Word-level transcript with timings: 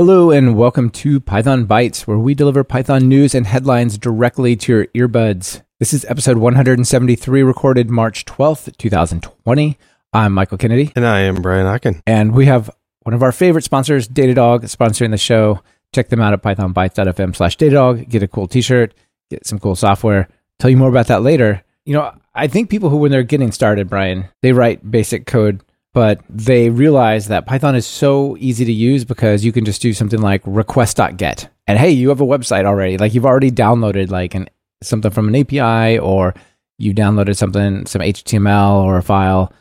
Hello 0.00 0.30
and 0.30 0.56
welcome 0.56 0.88
to 0.88 1.20
Python 1.20 1.66
Bytes, 1.66 2.06
where 2.06 2.16
we 2.16 2.32
deliver 2.34 2.64
Python 2.64 3.06
news 3.06 3.34
and 3.34 3.46
headlines 3.46 3.98
directly 3.98 4.56
to 4.56 4.72
your 4.72 4.86
earbuds. 5.08 5.60
This 5.78 5.92
is 5.92 6.06
episode 6.06 6.38
173, 6.38 7.42
recorded 7.42 7.90
March 7.90 8.24
12th, 8.24 8.74
2020. 8.78 9.76
I'm 10.14 10.32
Michael 10.32 10.56
Kennedy. 10.56 10.90
And 10.96 11.06
I 11.06 11.20
am 11.20 11.42
Brian 11.42 11.66
Ocken. 11.66 12.00
And 12.06 12.32
we 12.32 12.46
have 12.46 12.70
one 13.02 13.12
of 13.12 13.22
our 13.22 13.30
favorite 13.30 13.64
sponsors, 13.64 14.08
Datadog, 14.08 14.60
sponsoring 14.74 15.10
the 15.10 15.18
show. 15.18 15.60
Check 15.92 16.08
them 16.08 16.22
out 16.22 16.32
at 16.32 16.42
pythonbytes.fm 16.42 17.36
slash 17.36 17.58
Datadog. 17.58 18.08
Get 18.08 18.22
a 18.22 18.28
cool 18.28 18.48
t-shirt, 18.48 18.94
get 19.28 19.46
some 19.46 19.58
cool 19.58 19.76
software. 19.76 20.30
Tell 20.58 20.70
you 20.70 20.78
more 20.78 20.88
about 20.88 21.08
that 21.08 21.20
later. 21.20 21.62
You 21.84 21.92
know, 21.92 22.14
I 22.34 22.46
think 22.46 22.70
people 22.70 22.88
who, 22.88 22.96
when 22.96 23.12
they're 23.12 23.22
getting 23.22 23.52
started, 23.52 23.90
Brian, 23.90 24.30
they 24.40 24.52
write 24.52 24.90
basic 24.90 25.26
code 25.26 25.62
but 25.92 26.20
they 26.28 26.70
realize 26.70 27.28
that 27.28 27.46
Python 27.46 27.74
is 27.74 27.86
so 27.86 28.36
easy 28.38 28.64
to 28.64 28.72
use 28.72 29.04
because 29.04 29.44
you 29.44 29.52
can 29.52 29.64
just 29.64 29.82
do 29.82 29.92
something 29.92 30.20
like 30.20 30.42
request.get. 30.44 31.50
And 31.66 31.78
hey, 31.78 31.90
you 31.90 32.08
have 32.10 32.20
a 32.20 32.26
website 32.26 32.64
already. 32.64 32.98
Like 32.98 33.14
you've 33.14 33.26
already 33.26 33.50
downloaded 33.50 34.10
like 34.10 34.34
an 34.34 34.48
something 34.82 35.10
from 35.10 35.28
an 35.28 35.36
API 35.36 35.98
or 35.98 36.34
you 36.78 36.94
downloaded 36.94 37.36
something, 37.36 37.86
some 37.86 38.02
HTML 38.02 38.82
or 38.82 38.98
a 38.98 39.02
file. 39.02 39.52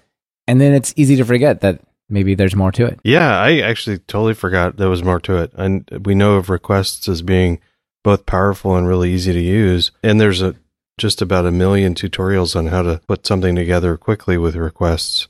And 0.47 0.61
then 0.61 0.73
it's 0.73 0.93
easy 0.95 1.15
to 1.17 1.25
forget 1.25 1.61
that 1.61 1.81
maybe 2.09 2.35
there's 2.35 2.55
more 2.55 2.71
to 2.71 2.85
it. 2.85 2.99
Yeah, 3.03 3.39
I 3.39 3.59
actually 3.59 3.99
totally 3.99 4.33
forgot 4.33 4.77
there 4.77 4.89
was 4.89 5.03
more 5.03 5.19
to 5.21 5.37
it. 5.37 5.51
And 5.55 5.87
we 6.05 6.15
know 6.15 6.35
of 6.35 6.49
requests 6.49 7.07
as 7.07 7.21
being 7.21 7.59
both 8.03 8.25
powerful 8.25 8.75
and 8.75 8.87
really 8.87 9.11
easy 9.11 9.33
to 9.33 9.39
use. 9.39 9.91
And 10.03 10.19
there's 10.19 10.41
a 10.41 10.55
just 10.97 11.21
about 11.21 11.45
a 11.45 11.51
million 11.51 11.95
tutorials 11.95 12.55
on 12.55 12.67
how 12.67 12.81
to 12.81 13.01
put 13.07 13.25
something 13.25 13.55
together 13.55 13.97
quickly 13.97 14.37
with 14.37 14.55
requests. 14.55 15.27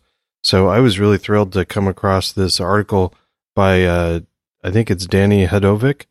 So 0.49 0.67
I 0.67 0.79
was 0.79 0.97
really 0.97 1.19
thrilled 1.19 1.53
to 1.53 1.63
come 1.63 1.87
across 1.87 2.31
this 2.31 2.59
article 2.59 3.13
by, 3.55 3.83
uh, 3.83 4.21
I 4.63 4.71
think 4.71 4.89
it's 4.89 5.05
Dani 5.05 5.47
Hodovic, 5.47 6.07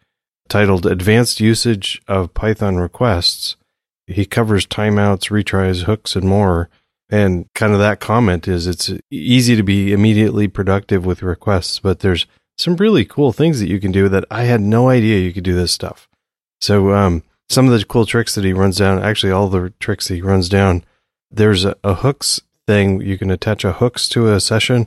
titled 0.48 0.86
Advanced 0.86 1.40
Usage 1.40 2.00
of 2.06 2.34
Python 2.34 2.76
Requests. 2.76 3.56
He 4.06 4.24
covers 4.24 4.64
timeouts, 4.64 5.30
retries, 5.30 5.86
hooks, 5.86 6.14
and 6.14 6.24
more. 6.24 6.70
And 7.10 7.52
kind 7.56 7.72
of 7.72 7.80
that 7.80 7.98
comment 7.98 8.46
is 8.46 8.68
it's 8.68 8.92
easy 9.10 9.56
to 9.56 9.64
be 9.64 9.92
immediately 9.92 10.46
productive 10.46 11.04
with 11.04 11.24
requests, 11.24 11.80
but 11.80 11.98
there's 11.98 12.26
some 12.56 12.76
really 12.76 13.04
cool 13.04 13.32
things 13.32 13.58
that 13.58 13.68
you 13.68 13.80
can 13.80 13.90
do 13.90 14.08
that 14.08 14.24
I 14.30 14.44
had 14.44 14.60
no 14.60 14.88
idea 14.88 15.18
you 15.18 15.32
could 15.32 15.42
do 15.42 15.56
this 15.56 15.72
stuff. 15.72 16.06
So, 16.60 16.92
um, 16.92 17.24
some 17.48 17.66
of 17.66 17.76
the 17.76 17.84
cool 17.84 18.06
tricks 18.06 18.36
that 18.36 18.44
he 18.44 18.52
runs 18.52 18.76
down, 18.76 19.02
actually 19.02 19.32
all 19.32 19.48
the 19.48 19.72
tricks 19.80 20.06
he 20.06 20.22
runs 20.22 20.48
down, 20.48 20.84
there's 21.28 21.64
a, 21.64 21.76
a 21.82 21.94
hooks 21.94 22.40
thing. 22.68 23.00
You 23.00 23.16
can 23.16 23.30
attach 23.30 23.64
a 23.64 23.72
hooks 23.72 24.08
to 24.10 24.32
a 24.32 24.40
session. 24.40 24.86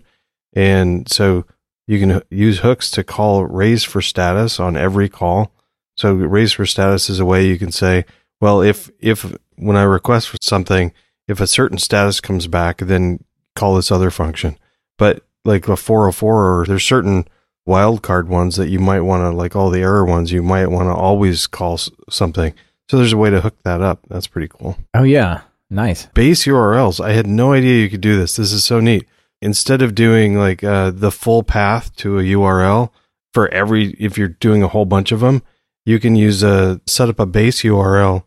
And 0.53 1.11
so 1.11 1.45
you 1.87 1.99
can 1.99 2.21
use 2.29 2.59
hooks 2.59 2.91
to 2.91 3.03
call 3.03 3.43
raise 3.43 3.83
for 3.83 4.01
status 4.01 4.59
on 4.59 4.77
every 4.77 5.09
call. 5.09 5.51
So 5.97 6.13
raise 6.13 6.53
for 6.53 6.65
status 6.65 7.09
is 7.09 7.19
a 7.19 7.25
way 7.25 7.47
you 7.47 7.57
can 7.57 7.71
say, 7.71 8.05
well, 8.39 8.61
if, 8.61 8.89
if 8.99 9.35
when 9.55 9.75
I 9.75 9.83
request 9.83 10.29
for 10.29 10.37
something, 10.41 10.93
if 11.27 11.41
a 11.41 11.47
certain 11.47 11.79
status 11.79 12.21
comes 12.21 12.47
back, 12.47 12.77
then 12.77 13.23
call 13.55 13.75
this 13.75 13.91
other 13.91 14.11
function. 14.11 14.57
But 14.97 15.25
like 15.43 15.67
a 15.67 15.75
404 15.75 16.61
or 16.61 16.65
there's 16.65 16.85
certain 16.85 17.27
wildcard 17.67 18.27
ones 18.27 18.57
that 18.57 18.69
you 18.69 18.79
might 18.79 19.01
want 19.01 19.21
to, 19.23 19.35
like 19.35 19.55
all 19.55 19.71
the 19.71 19.81
error 19.81 20.05
ones, 20.05 20.31
you 20.31 20.43
might 20.43 20.67
want 20.67 20.87
to 20.87 20.93
always 20.93 21.47
call 21.47 21.79
something. 22.09 22.53
So 22.89 22.97
there's 22.97 23.13
a 23.13 23.17
way 23.17 23.31
to 23.31 23.41
hook 23.41 23.55
that 23.63 23.81
up. 23.81 24.05
That's 24.07 24.27
pretty 24.27 24.49
cool. 24.49 24.77
Oh, 24.93 25.03
yeah. 25.03 25.41
Nice. 25.71 26.07
Base 26.07 26.43
URLs. 26.43 27.03
I 27.03 27.13
had 27.13 27.25
no 27.25 27.53
idea 27.53 27.81
you 27.81 27.89
could 27.89 28.01
do 28.01 28.17
this. 28.17 28.35
This 28.35 28.51
is 28.51 28.63
so 28.63 28.79
neat. 28.79 29.07
Instead 29.41 29.81
of 29.81 29.95
doing 29.95 30.35
like 30.35 30.63
uh, 30.63 30.91
the 30.91 31.11
full 31.11 31.41
path 31.41 31.95
to 31.95 32.19
a 32.19 32.23
URL 32.23 32.91
for 33.33 33.47
every, 33.49 33.91
if 33.93 34.17
you're 34.17 34.27
doing 34.27 34.61
a 34.61 34.67
whole 34.67 34.85
bunch 34.85 35.11
of 35.11 35.21
them, 35.21 35.41
you 35.85 35.99
can 35.99 36.15
use 36.15 36.43
a 36.43 36.79
set 36.85 37.09
up 37.09 37.19
a 37.19 37.25
base 37.25 37.63
URL 37.63 38.25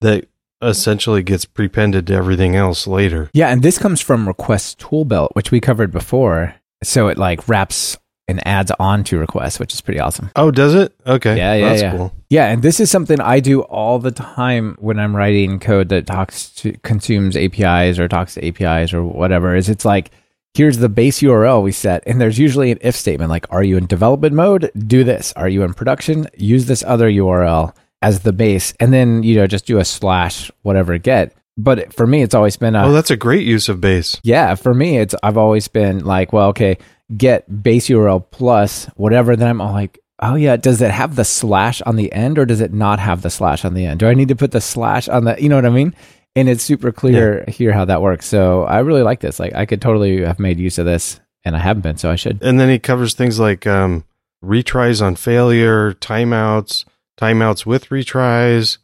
that 0.00 0.28
essentially 0.62 1.22
gets 1.22 1.44
prepended 1.44 2.06
to 2.06 2.14
everything 2.14 2.56
else 2.56 2.86
later. 2.86 3.30
Yeah, 3.34 3.48
and 3.48 3.62
this 3.62 3.78
comes 3.78 4.00
from 4.00 4.26
Request 4.26 4.80
Toolbelt, 4.80 5.28
which 5.34 5.50
we 5.50 5.60
covered 5.60 5.92
before. 5.92 6.56
So 6.82 7.08
it 7.08 7.18
like 7.18 7.48
wraps 7.48 7.96
and 8.28 8.46
adds 8.46 8.72
on 8.78 9.04
to 9.04 9.18
requests, 9.18 9.58
which 9.58 9.72
is 9.72 9.80
pretty 9.80 10.00
awesome. 10.00 10.30
Oh, 10.36 10.50
does 10.50 10.74
it? 10.74 10.94
Okay. 11.06 11.36
Yeah, 11.36 11.54
yeah, 11.54 11.68
That's 11.68 11.82
yeah. 11.82 11.96
cool. 11.96 12.12
Yeah, 12.28 12.46
and 12.48 12.62
this 12.62 12.80
is 12.80 12.90
something 12.90 13.20
I 13.20 13.40
do 13.40 13.62
all 13.62 13.98
the 13.98 14.10
time 14.10 14.76
when 14.80 14.98
I'm 14.98 15.14
writing 15.14 15.60
code 15.60 15.88
that 15.90 16.06
talks 16.06 16.50
to 16.56 16.72
consumes 16.82 17.36
APIs 17.36 17.98
or 17.98 18.08
talks 18.08 18.34
to 18.34 18.44
APIs 18.46 18.92
or 18.92 19.04
whatever. 19.04 19.54
Is 19.54 19.68
it's 19.68 19.84
like 19.84 20.10
here's 20.54 20.78
the 20.78 20.88
base 20.88 21.20
URL 21.20 21.62
we 21.62 21.70
set, 21.70 22.02
and 22.06 22.20
there's 22.20 22.38
usually 22.38 22.72
an 22.72 22.78
if 22.80 22.96
statement 22.96 23.30
like, 23.30 23.46
are 23.50 23.62
you 23.62 23.76
in 23.76 23.86
development 23.86 24.34
mode? 24.34 24.70
Do 24.76 25.04
this. 25.04 25.32
Are 25.34 25.48
you 25.48 25.62
in 25.62 25.74
production? 25.74 26.26
Use 26.36 26.66
this 26.66 26.82
other 26.84 27.08
URL 27.08 27.74
as 28.02 28.20
the 28.20 28.32
base, 28.32 28.74
and 28.80 28.92
then 28.92 29.22
you 29.22 29.36
know 29.36 29.46
just 29.46 29.66
do 29.66 29.78
a 29.78 29.84
slash 29.84 30.50
whatever 30.62 30.98
get. 30.98 31.32
But 31.58 31.94
for 31.94 32.06
me, 32.06 32.22
it's 32.22 32.34
always 32.34 32.56
been 32.56 32.74
a, 32.74 32.86
oh, 32.86 32.92
that's 32.92 33.10
a 33.10 33.16
great 33.16 33.46
use 33.46 33.68
of 33.68 33.80
base. 33.80 34.20
Yeah, 34.22 34.56
for 34.56 34.74
me, 34.74 34.98
it's 34.98 35.14
I've 35.22 35.38
always 35.38 35.68
been 35.68 36.04
like, 36.04 36.32
well, 36.32 36.48
okay, 36.48 36.76
get 37.14 37.62
base 37.62 37.88
URL 37.88 38.24
plus 38.30 38.86
whatever, 38.96 39.36
then 39.36 39.48
I'm 39.48 39.60
all 39.60 39.72
like, 39.72 39.98
oh 40.20 40.34
yeah, 40.34 40.56
does 40.56 40.80
it 40.80 40.90
have 40.90 41.16
the 41.16 41.24
slash 41.24 41.82
on 41.82 41.96
the 41.96 42.12
end 42.12 42.38
or 42.38 42.46
does 42.46 42.60
it 42.60 42.72
not 42.72 42.98
have 42.98 43.22
the 43.22 43.30
slash 43.30 43.64
on 43.64 43.74
the 43.74 43.86
end? 43.86 44.00
Do 44.00 44.08
I 44.08 44.14
need 44.14 44.28
to 44.28 44.36
put 44.36 44.52
the 44.52 44.60
slash 44.60 45.08
on 45.08 45.24
the, 45.24 45.40
you 45.40 45.48
know 45.48 45.56
what 45.56 45.66
I 45.66 45.70
mean? 45.70 45.94
And 46.34 46.48
it's 46.48 46.62
super 46.62 46.92
clear 46.92 47.44
yeah. 47.46 47.52
here 47.52 47.72
how 47.72 47.84
that 47.86 48.02
works. 48.02 48.26
So 48.26 48.64
I 48.64 48.80
really 48.80 49.02
like 49.02 49.20
this. 49.20 49.38
Like 49.38 49.54
I 49.54 49.66
could 49.66 49.80
totally 49.80 50.22
have 50.22 50.38
made 50.38 50.58
use 50.58 50.78
of 50.78 50.86
this 50.86 51.20
and 51.44 51.56
I 51.56 51.60
haven't 51.60 51.82
been, 51.82 51.96
so 51.96 52.10
I 52.10 52.16
should. 52.16 52.42
And 52.42 52.58
then 52.58 52.68
he 52.68 52.78
covers 52.78 53.14
things 53.14 53.38
like 53.38 53.66
um, 53.66 54.04
retries 54.44 55.00
on 55.00 55.16
failure, 55.16 55.92
timeouts, 55.94 56.84
timeouts 57.18 57.64
with 57.64 57.88
retries, 57.88 58.78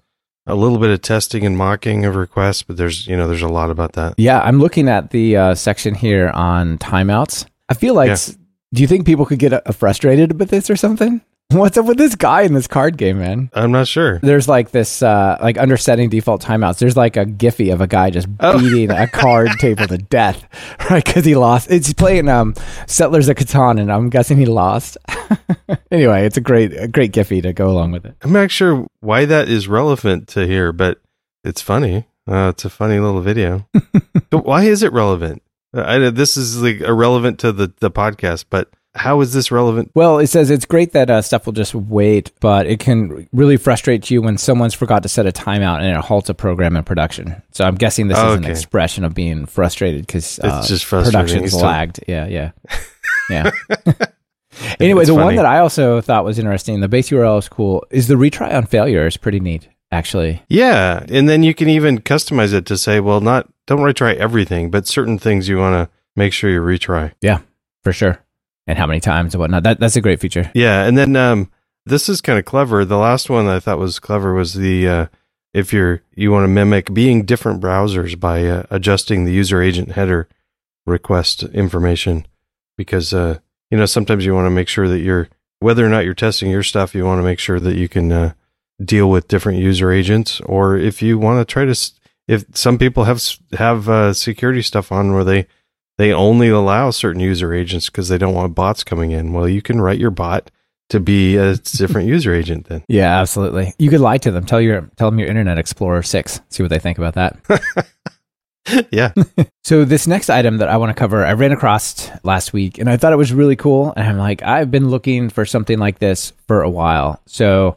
a 0.46 0.54
little 0.54 0.78
bit 0.78 0.90
of 0.90 1.02
testing 1.02 1.46
and 1.46 1.56
mocking 1.56 2.04
of 2.04 2.16
requests, 2.16 2.62
but 2.62 2.76
there's 2.76 3.06
you 3.06 3.16
know 3.16 3.28
there's 3.28 3.42
a 3.42 3.48
lot 3.48 3.70
about 3.70 3.92
that. 3.92 4.14
Yeah, 4.16 4.40
I'm 4.40 4.58
looking 4.58 4.88
at 4.88 5.10
the 5.10 5.36
uh, 5.36 5.54
section 5.54 5.94
here 5.94 6.30
on 6.30 6.78
timeouts, 6.78 7.46
I 7.72 7.74
feel 7.74 7.94
like. 7.94 8.08
Yeah. 8.08 8.34
Do 8.74 8.82
you 8.82 8.86
think 8.86 9.06
people 9.06 9.24
could 9.24 9.38
get 9.38 9.54
uh, 9.54 9.72
frustrated 9.72 10.38
with 10.38 10.50
this 10.50 10.68
or 10.68 10.76
something? 10.76 11.22
What's 11.52 11.78
up 11.78 11.86
with 11.86 11.96
this 11.96 12.14
guy 12.14 12.42
in 12.42 12.52
this 12.52 12.66
card 12.66 12.98
game, 12.98 13.18
man? 13.18 13.50
I'm 13.54 13.72
not 13.72 13.86
sure. 13.86 14.18
There's 14.18 14.46
like 14.46 14.72
this, 14.72 15.02
uh, 15.02 15.38
like 15.40 15.56
under 15.58 15.78
setting 15.78 16.10
default 16.10 16.42
timeouts. 16.42 16.78
There's 16.78 16.98
like 16.98 17.16
a 17.16 17.24
Giphy 17.24 17.72
of 17.72 17.80
a 17.80 17.86
guy 17.86 18.10
just 18.10 18.28
oh. 18.40 18.58
beating 18.60 18.90
a 18.90 19.08
card 19.08 19.52
table 19.58 19.86
to 19.86 19.96
death, 19.96 20.46
right? 20.90 21.02
Because 21.02 21.24
he 21.24 21.34
lost. 21.34 21.70
It's 21.70 21.90
playing 21.94 22.28
um, 22.28 22.54
Settlers 22.86 23.30
of 23.30 23.36
Catan, 23.36 23.80
and 23.80 23.90
I'm 23.90 24.10
guessing 24.10 24.36
he 24.36 24.44
lost. 24.44 24.98
anyway, 25.90 26.26
it's 26.26 26.36
a 26.36 26.42
great, 26.42 26.74
a 26.74 26.88
great 26.88 27.12
Giphy 27.12 27.42
to 27.42 27.54
go 27.54 27.70
along 27.70 27.92
with 27.92 28.04
it. 28.04 28.16
I'm 28.20 28.32
not 28.32 28.50
sure 28.50 28.86
why 29.00 29.24
that 29.24 29.48
is 29.48 29.66
relevant 29.66 30.28
to 30.28 30.46
here, 30.46 30.74
but 30.74 31.00
it's 31.42 31.62
funny. 31.62 32.06
Uh, 32.28 32.52
it's 32.52 32.66
a 32.66 32.70
funny 32.70 32.98
little 32.98 33.22
video. 33.22 33.66
but 34.28 34.44
why 34.44 34.64
is 34.64 34.82
it 34.82 34.92
relevant? 34.92 35.42
I, 35.74 36.10
this 36.10 36.36
is 36.36 36.60
like 36.60 36.80
irrelevant 36.80 37.38
to 37.40 37.52
the, 37.52 37.72
the 37.80 37.90
podcast, 37.90 38.46
but 38.50 38.70
how 38.94 39.20
is 39.22 39.32
this 39.32 39.50
relevant? 39.50 39.90
Well, 39.94 40.18
it 40.18 40.26
says 40.26 40.50
it's 40.50 40.66
great 40.66 40.92
that 40.92 41.08
uh, 41.08 41.22
stuff 41.22 41.46
will 41.46 41.54
just 41.54 41.74
wait, 41.74 42.30
but 42.40 42.66
it 42.66 42.78
can 42.78 43.26
really 43.32 43.56
frustrate 43.56 44.10
you 44.10 44.20
when 44.20 44.36
someone's 44.36 44.74
forgot 44.74 45.02
to 45.04 45.08
set 45.08 45.26
a 45.26 45.32
timeout 45.32 45.78
and 45.78 45.96
it 45.96 46.04
halts 46.04 46.28
a 46.28 46.34
program 46.34 46.76
in 46.76 46.84
production. 46.84 47.42
So 47.52 47.64
I'm 47.64 47.76
guessing 47.76 48.08
this 48.08 48.18
oh, 48.18 48.32
is 48.32 48.38
okay. 48.38 48.44
an 48.44 48.50
expression 48.50 49.04
of 49.04 49.14
being 49.14 49.46
frustrated 49.46 50.06
because 50.06 50.38
uh, 50.40 50.58
it's 50.58 50.68
just 50.68 50.86
production's 50.86 51.54
lagged. 51.54 52.00
Yeah, 52.06 52.26
yeah, 52.26 52.50
yeah. 53.30 53.50
anyway, 54.78 55.06
the 55.06 55.12
funny. 55.12 55.24
one 55.24 55.36
that 55.36 55.46
I 55.46 55.60
also 55.60 56.02
thought 56.02 56.26
was 56.26 56.38
interesting, 56.38 56.80
the 56.80 56.88
base 56.88 57.08
URL 57.08 57.38
is 57.38 57.48
cool, 57.48 57.86
is 57.90 58.08
the 58.08 58.14
retry 58.14 58.52
on 58.52 58.66
failure 58.66 59.06
is 59.06 59.16
pretty 59.16 59.40
neat 59.40 59.68
actually. 59.90 60.42
Yeah, 60.48 61.04
and 61.08 61.28
then 61.28 61.42
you 61.42 61.54
can 61.54 61.68
even 61.68 62.00
customize 62.00 62.52
it 62.54 62.66
to 62.66 62.78
say, 62.78 62.98
well, 62.98 63.20
not 63.20 63.51
don't 63.66 63.80
retry 63.80 64.14
everything, 64.16 64.70
but 64.70 64.86
certain 64.86 65.18
things 65.18 65.48
you 65.48 65.58
want 65.58 65.74
to 65.74 65.94
make 66.16 66.32
sure 66.32 66.50
you 66.50 66.60
retry. 66.60 67.12
Yeah, 67.20 67.40
for 67.82 67.92
sure. 67.92 68.18
And 68.66 68.78
how 68.78 68.86
many 68.86 69.00
times 69.00 69.34
and 69.34 69.40
whatnot. 69.40 69.64
That 69.64 69.80
that's 69.80 69.96
a 69.96 70.00
great 70.00 70.20
feature. 70.20 70.50
Yeah, 70.54 70.84
and 70.84 70.96
then 70.96 71.16
um, 71.16 71.50
this 71.84 72.08
is 72.08 72.20
kind 72.20 72.38
of 72.38 72.44
clever. 72.44 72.84
The 72.84 72.98
last 72.98 73.28
one 73.28 73.46
I 73.48 73.60
thought 73.60 73.78
was 73.78 73.98
clever 73.98 74.34
was 74.34 74.54
the 74.54 74.88
uh, 74.88 75.06
if 75.52 75.72
you're 75.72 76.02
you 76.14 76.30
want 76.30 76.44
to 76.44 76.48
mimic 76.48 76.94
being 76.94 77.24
different 77.24 77.60
browsers 77.60 78.18
by 78.18 78.46
uh, 78.46 78.64
adjusting 78.70 79.24
the 79.24 79.32
user 79.32 79.60
agent 79.60 79.92
header 79.92 80.28
request 80.86 81.42
information, 81.42 82.26
because 82.76 83.12
uh, 83.12 83.38
you 83.70 83.78
know 83.78 83.86
sometimes 83.86 84.24
you 84.24 84.34
want 84.34 84.46
to 84.46 84.50
make 84.50 84.68
sure 84.68 84.88
that 84.88 85.00
you're 85.00 85.28
whether 85.58 85.84
or 85.84 85.88
not 85.88 86.04
you're 86.04 86.14
testing 86.14 86.50
your 86.50 86.62
stuff, 86.62 86.94
you 86.94 87.04
want 87.04 87.20
to 87.20 87.24
make 87.24 87.38
sure 87.38 87.60
that 87.60 87.76
you 87.76 87.88
can 87.88 88.10
uh, 88.10 88.32
deal 88.84 89.08
with 89.08 89.28
different 89.28 89.58
user 89.58 89.92
agents, 89.92 90.40
or 90.40 90.76
if 90.76 91.00
you 91.00 91.18
want 91.18 91.38
to 91.38 91.50
try 91.50 91.64
to, 91.64 91.92
if 92.28 92.44
some 92.54 92.78
people 92.78 93.04
have 93.04 93.22
have 93.52 93.88
uh, 93.88 94.12
security 94.12 94.62
stuff 94.62 94.92
on 94.92 95.12
where 95.12 95.24
they 95.24 95.46
they 95.98 96.12
only 96.12 96.48
allow 96.48 96.90
certain 96.90 97.20
user 97.20 97.52
agents 97.52 97.86
because 97.86 98.08
they 98.08 98.18
don't 98.18 98.34
want 98.34 98.54
bots 98.54 98.84
coming 98.84 99.10
in. 99.10 99.32
Well, 99.32 99.48
you 99.48 99.62
can 99.62 99.80
write 99.80 99.98
your 99.98 100.10
bot 100.10 100.50
to 100.88 101.00
be 101.00 101.36
a 101.36 101.56
different 101.76 102.08
user 102.08 102.34
agent 102.34 102.66
then. 102.66 102.84
Yeah, 102.88 103.20
absolutely. 103.20 103.74
You 103.78 103.90
could 103.90 104.00
lie 104.00 104.18
to 104.18 104.30
them. 104.30 104.44
Tell 104.44 104.60
your 104.60 104.90
tell 104.96 105.10
them 105.10 105.18
your 105.18 105.28
Internet 105.28 105.58
Explorer 105.58 106.02
six. 106.02 106.40
See 106.48 106.62
what 106.62 106.70
they 106.70 106.78
think 106.78 106.98
about 106.98 107.14
that. 107.14 107.88
yeah. 108.90 109.12
So 109.64 109.84
this 109.84 110.08
next 110.08 110.28
item 110.28 110.58
that 110.58 110.68
I 110.68 110.76
want 110.76 110.90
to 110.90 110.98
cover, 110.98 111.24
I 111.24 111.34
ran 111.34 111.52
across 111.52 112.10
last 112.24 112.52
week 112.52 112.78
and 112.78 112.90
I 112.90 112.96
thought 112.96 113.12
it 113.12 113.16
was 113.16 113.32
really 113.32 113.54
cool. 113.54 113.92
And 113.96 114.04
I'm 114.04 114.18
like, 114.18 114.42
I've 114.42 114.72
been 114.72 114.88
looking 114.88 115.30
for 115.30 115.46
something 115.46 115.78
like 115.78 116.00
this 116.00 116.32
for 116.48 116.62
a 116.62 116.68
while. 116.68 117.20
So 117.26 117.76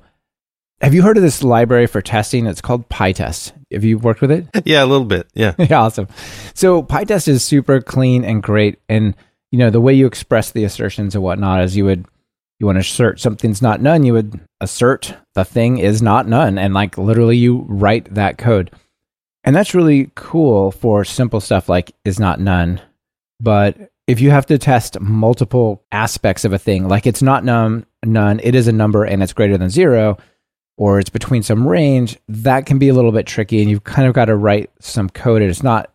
have 0.82 0.94
you 0.94 1.02
heard 1.02 1.18
of 1.18 1.24
this 1.24 1.44
library 1.44 1.88
for 1.88 2.02
testing? 2.02 2.46
It's 2.46 2.62
called 2.62 2.88
PyTest. 2.90 3.54
Have 3.72 3.84
you 3.84 3.98
worked 3.98 4.22
with 4.22 4.32
it? 4.32 4.48
Yeah, 4.66 4.84
a 4.84 4.88
little 4.88 5.06
bit. 5.06 5.28
Yeah. 5.34 5.54
yeah, 5.60 5.82
awesome. 5.82 6.08
So 6.54 6.84
PyTest 6.84 7.28
is 7.28 7.44
super 7.44 7.82
clean 7.82 8.26
and 8.26 8.42
great. 8.42 8.80
And 8.90 9.16
you 9.52 9.60
know, 9.60 9.70
the 9.70 9.82
way 9.82 9.94
you 9.94 10.06
express 10.06 10.52
the 10.52 10.64
assertions 10.64 11.16
and 11.16 11.24
whatnot 11.24 11.64
is 11.64 11.78
you 11.78 11.86
would 11.86 12.06
you 12.60 12.66
want 12.66 12.78
to 12.78 12.82
assert 12.82 13.20
something's 13.20 13.62
not 13.62 13.82
none, 13.82 14.04
you 14.04 14.14
would 14.14 14.40
assert 14.62 15.16
the 15.34 15.46
thing 15.46 15.78
is 15.78 16.02
not 16.02 16.28
none. 16.28 16.58
And 16.58 16.74
like 16.74 16.98
literally 16.98 17.38
you 17.38 17.66
write 17.68 18.14
that 18.14 18.38
code. 18.38 18.72
And 19.44 19.56
that's 19.56 19.76
really 19.76 20.10
cool 20.16 20.72
for 20.72 21.06
simple 21.06 21.40
stuff 21.40 21.70
like 21.70 21.94
is 22.04 22.20
not 22.20 22.40
none. 22.40 22.82
But 23.40 23.92
if 24.08 24.22
you 24.22 24.32
have 24.32 24.46
to 24.48 24.58
test 24.58 25.00
multiple 25.00 25.84
aspects 25.92 26.46
of 26.46 26.54
a 26.54 26.58
thing, 26.58 26.88
like 26.88 27.06
it's 27.06 27.22
not 27.22 27.44
none, 27.44 27.86
none, 28.04 28.40
it 28.42 28.56
is 28.56 28.68
a 28.68 28.72
number 28.72 29.04
and 29.04 29.22
it's 29.22 29.34
greater 29.34 29.58
than 29.58 29.70
zero, 29.70 30.18
or 30.78 31.00
it's 31.00 31.10
between 31.10 31.44
some 31.44 31.68
range, 31.68 32.18
that 32.28 32.66
can 32.66 32.78
be 32.78 32.90
a 32.90 32.94
little 32.94 33.12
bit 33.12 33.26
tricky. 33.26 33.62
And 33.62 33.70
you've 33.70 33.84
kind 33.84 34.08
of 34.08 34.14
got 34.14 34.26
to 34.26 34.36
write 34.36 34.70
some 34.80 35.10
code. 35.10 35.42
And 35.42 35.50
it's 35.50 35.64
not 35.64 35.92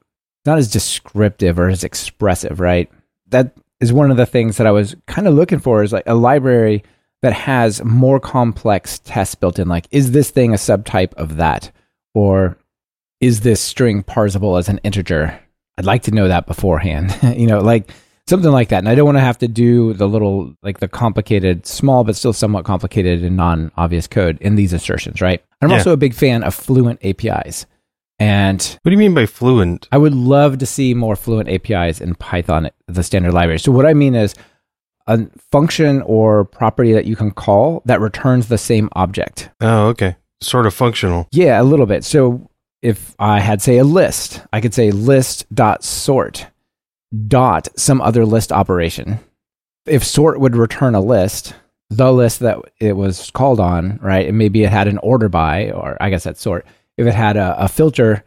not 0.46 0.58
as 0.58 0.70
descriptive 0.70 1.58
or 1.58 1.68
as 1.68 1.84
expressive, 1.84 2.60
right? 2.60 2.90
That 3.28 3.56
is 3.80 3.92
one 3.92 4.10
of 4.10 4.16
the 4.16 4.26
things 4.26 4.56
that 4.56 4.66
I 4.66 4.70
was 4.70 4.96
kind 5.06 5.28
of 5.28 5.34
looking 5.34 5.58
for 5.58 5.82
is 5.82 5.92
like 5.92 6.06
a 6.06 6.14
library 6.14 6.82
that 7.22 7.32
has 7.34 7.84
more 7.84 8.18
complex 8.18 8.98
tests 9.00 9.34
built 9.34 9.58
in. 9.58 9.68
Like, 9.68 9.86
is 9.90 10.12
this 10.12 10.30
thing 10.30 10.52
a 10.52 10.56
subtype 10.56 11.12
of 11.14 11.36
that? 11.36 11.70
Or 12.14 12.56
is 13.20 13.40
this 13.40 13.60
string 13.60 14.02
parsable 14.02 14.58
as 14.58 14.68
an 14.68 14.80
integer? 14.82 15.38
I'd 15.76 15.84
like 15.84 16.02
to 16.04 16.10
know 16.10 16.28
that 16.28 16.46
beforehand, 16.46 17.16
you 17.36 17.46
know, 17.46 17.60
like 17.60 17.90
something 18.30 18.50
like 18.50 18.68
that. 18.70 18.78
And 18.78 18.88
I 18.88 18.94
don't 18.94 19.04
want 19.04 19.18
to 19.18 19.22
have 19.22 19.36
to 19.38 19.48
do 19.48 19.92
the 19.92 20.08
little, 20.08 20.54
like 20.62 20.80
the 20.80 20.88
complicated, 20.88 21.66
small, 21.66 22.04
but 22.04 22.16
still 22.16 22.32
somewhat 22.32 22.64
complicated 22.64 23.22
and 23.22 23.36
non 23.36 23.70
obvious 23.76 24.06
code 24.06 24.38
in 24.40 24.54
these 24.56 24.72
assertions, 24.72 25.20
right? 25.20 25.44
I'm 25.60 25.68
Yeah. 25.70 25.76
also 25.76 25.92
a 25.92 25.98
big 25.98 26.14
fan 26.14 26.42
of 26.42 26.54
fluent 26.54 26.98
APIs. 27.04 27.66
And 28.18 28.62
What 28.82 28.90
do 28.90 28.92
you 28.92 28.98
mean 28.98 29.14
by 29.14 29.26
fluent? 29.26 29.88
I 29.92 29.98
would 29.98 30.14
love 30.14 30.58
to 30.58 30.66
see 30.66 30.94
more 30.94 31.16
fluent 31.16 31.48
APIs 31.48 32.00
in 32.00 32.14
Python, 32.14 32.70
the 32.86 33.02
standard 33.02 33.32
library. 33.32 33.58
So 33.58 33.72
what 33.72 33.86
I 33.86 33.94
mean 33.94 34.14
is 34.14 34.34
a 35.06 35.26
function 35.50 36.02
or 36.02 36.44
property 36.44 36.92
that 36.92 37.06
you 37.06 37.16
can 37.16 37.30
call 37.30 37.82
that 37.86 38.00
returns 38.00 38.48
the 38.48 38.58
same 38.58 38.88
object. 38.92 39.50
Oh, 39.60 39.88
okay. 39.88 40.16
Sort 40.42 40.66
of 40.66 40.74
functional. 40.74 41.28
Yeah, 41.32 41.60
a 41.60 41.64
little 41.64 41.86
bit. 41.86 42.04
So 42.04 42.48
if 42.82 43.14
I 43.18 43.40
had 43.40 43.60
say 43.62 43.78
a 43.78 43.84
list, 43.84 44.42
I 44.52 44.60
could 44.60 44.74
say 44.74 44.90
list 44.90 45.46
dot 45.54 45.82
sort 45.82 46.46
dot 47.28 47.68
some 47.76 48.00
other 48.00 48.24
list 48.24 48.52
operation. 48.52 49.18
If 49.86 50.04
sort 50.04 50.40
would 50.40 50.56
return 50.56 50.94
a 50.94 51.00
list, 51.00 51.54
the 51.88 52.12
list 52.12 52.40
that 52.40 52.58
it 52.78 52.92
was 52.96 53.30
called 53.32 53.58
on, 53.60 53.98
right? 54.02 54.28
And 54.28 54.38
maybe 54.38 54.62
it 54.62 54.70
had 54.70 54.86
an 54.88 54.98
order 54.98 55.28
by, 55.28 55.70
or 55.70 55.96
I 56.00 56.10
guess 56.10 56.24
that's 56.24 56.40
sort. 56.40 56.64
If 56.96 57.06
it 57.06 57.14
had 57.14 57.36
a, 57.36 57.64
a 57.64 57.68
filter, 57.68 58.22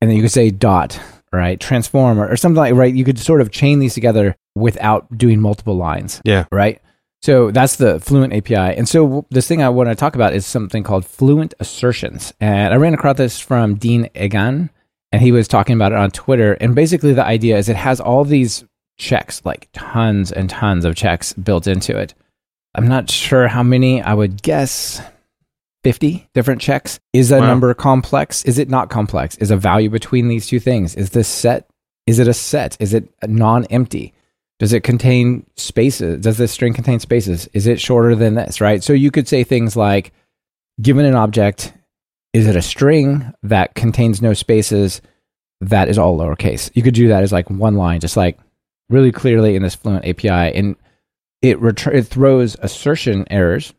and 0.00 0.08
then 0.10 0.16
you 0.16 0.22
could 0.22 0.30
say 0.32 0.50
dot, 0.50 0.98
right? 1.32 1.58
Transform 1.60 2.18
or, 2.18 2.28
or 2.28 2.36
something 2.36 2.56
like 2.56 2.74
right. 2.74 2.94
You 2.94 3.04
could 3.04 3.18
sort 3.18 3.40
of 3.40 3.50
chain 3.50 3.78
these 3.80 3.94
together 3.94 4.36
without 4.54 5.16
doing 5.16 5.40
multiple 5.40 5.76
lines 5.76 6.20
Yeah. 6.24 6.44
right? 6.52 6.80
So 7.22 7.50
that's 7.52 7.76
the 7.76 8.00
Fluent 8.00 8.32
API. 8.32 8.76
And 8.76 8.88
so 8.88 9.26
this 9.30 9.46
thing 9.46 9.62
I 9.62 9.68
want 9.68 9.88
to 9.88 9.94
talk 9.94 10.14
about 10.16 10.34
is 10.34 10.44
something 10.44 10.82
called 10.82 11.04
Fluent 11.06 11.54
Assertions. 11.60 12.32
And 12.40 12.74
I 12.74 12.76
ran 12.76 12.94
across 12.94 13.16
this 13.16 13.38
from 13.38 13.76
Dean 13.76 14.08
Egan, 14.14 14.70
and 15.12 15.22
he 15.22 15.32
was 15.32 15.46
talking 15.46 15.74
about 15.74 15.92
it 15.92 15.98
on 15.98 16.10
Twitter. 16.10 16.54
And 16.54 16.74
basically, 16.74 17.12
the 17.12 17.24
idea 17.24 17.58
is 17.58 17.68
it 17.68 17.76
has 17.76 18.00
all 18.00 18.24
these 18.24 18.64
checks, 18.98 19.42
like 19.44 19.68
tons 19.72 20.32
and 20.32 20.48
tons 20.50 20.84
of 20.84 20.96
checks 20.96 21.32
built 21.34 21.66
into 21.66 21.96
it. 21.96 22.14
I'm 22.74 22.88
not 22.88 23.10
sure 23.10 23.48
how 23.48 23.62
many. 23.62 24.00
I 24.02 24.14
would 24.14 24.42
guess 24.42 25.00
50 25.84 26.28
different 26.34 26.60
checks. 26.60 26.98
Is 27.12 27.30
a 27.30 27.38
Wow. 27.40 27.46
number 27.46 27.74
complex? 27.74 28.44
Is 28.44 28.58
it 28.58 28.68
not 28.70 28.88
complex? 28.90 29.36
Is 29.36 29.50
a 29.50 29.56
value 29.56 29.90
between 29.90 30.28
these 30.28 30.46
two 30.46 30.60
things? 30.60 30.94
Is 30.94 31.10
this 31.10 31.28
set? 31.28 31.68
Is 32.06 32.18
it 32.18 32.28
a 32.28 32.34
set? 32.34 32.76
Is 32.80 32.94
it 32.94 33.08
non 33.26 33.64
empty? 33.66 34.14
Does 34.58 34.72
it 34.72 34.84
contain 34.84 35.44
spaces? 35.56 36.20
Does 36.22 36.38
this 36.38 36.52
string 36.52 36.72
contain 36.72 37.00
spaces? 37.00 37.48
Is 37.52 37.66
it 37.66 37.80
shorter 37.80 38.14
than 38.14 38.34
this, 38.34 38.60
right? 38.60 38.82
So 38.82 38.92
you 38.92 39.10
could 39.10 39.26
say 39.26 39.42
things 39.44 39.76
like, 39.76 40.12
given 40.80 41.04
an 41.04 41.16
object, 41.16 41.72
is 42.32 42.46
it 42.46 42.56
a 42.56 42.62
string 42.62 43.32
that 43.42 43.74
contains 43.74 44.22
no 44.22 44.34
spaces 44.34 45.02
that 45.60 45.88
is 45.88 45.98
all 45.98 46.18
lowercase? 46.18 46.70
You 46.74 46.82
could 46.82 46.94
do 46.94 47.08
that 47.08 47.22
as 47.22 47.32
like 47.32 47.50
one 47.50 47.76
line, 47.76 48.00
just 48.00 48.16
like 48.16 48.38
really 48.88 49.12
clearly 49.12 49.56
in 49.56 49.62
this 49.62 49.74
Fluent 49.74 50.06
API. 50.06 50.56
And 50.56 50.76
it, 51.42 51.60
retur- 51.60 51.94
it 51.94 52.06
throws 52.06 52.56
assertion 52.60 53.26
errors, 53.30 53.74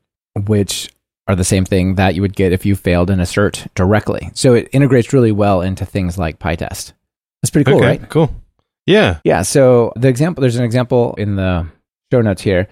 which 0.46 0.90
are 1.28 1.36
the 1.36 1.44
same 1.44 1.66
thing 1.66 1.96
that 1.96 2.16
you 2.16 2.22
would 2.22 2.36
get 2.36 2.52
if 2.52 2.66
you 2.66 2.76
failed 2.76 3.10
an 3.10 3.20
assert 3.20 3.68
directly. 3.76 4.30
So 4.34 4.54
it 4.54 4.70
integrates 4.72 5.14
really 5.14 5.32
well 5.32 5.62
into 5.62 5.86
things 5.86 6.18
like 6.18 6.40
PyTest. 6.40 6.94
That's 7.42 7.50
pretty 7.52 7.70
cool, 7.70 7.78
okay. 7.78 7.88
right? 7.88 8.10
Cool. 8.10 8.34
Yeah. 8.86 9.20
Yeah. 9.24 9.42
So 9.44 9.94
the 9.96 10.10
example, 10.10 10.42
there's 10.42 10.58
an 10.58 10.66
example 10.66 11.14
in 11.16 11.36
the 11.36 11.68
show 12.12 12.22
notes 12.22 12.42
here, 12.42 12.68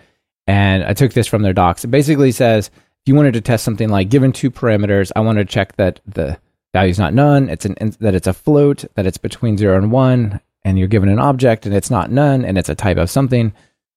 and 0.48 0.84
I 0.84 0.94
took 0.94 1.14
this 1.14 1.28
from 1.28 1.42
their 1.42 1.54
docs. 1.54 1.86
It 1.86 1.92
basically 1.92 2.32
says 2.32 2.70
if 3.04 3.08
you 3.08 3.16
wanted 3.16 3.34
to 3.34 3.42
test 3.42 3.64
something 3.64 3.90
like 3.90 4.10
given 4.10 4.32
two 4.32 4.52
parameters, 4.52 5.12
I 5.16 5.22
want 5.22 5.38
to 5.40 5.46
check 5.46 5.76
that 5.78 6.00
the 6.06 6.38
value 6.74 6.92
is 6.92 7.00
not 7.00 7.14
none, 7.14 7.50
it's 7.50 7.66
an 7.66 7.76
that 8.00 8.14
it's 8.16 8.28
a 8.28 8.34
float, 8.34 8.86
that 8.96 9.06
it's 9.08 9.18
between 9.18 9.58
zero 9.58 9.78
and 9.78 9.92
one, 9.92 10.40
and 10.64 10.78
you're 10.78 10.88
given 10.88 11.10
an 11.10 11.20
object 11.20 11.66
and 11.66 11.76
it's 11.76 11.90
not 11.90 12.12
none, 12.12 12.46
and 12.46 12.58
it's 12.58 12.70
a 12.70 12.76
type 12.76 12.98
of 12.98 13.10
something. 13.10 13.54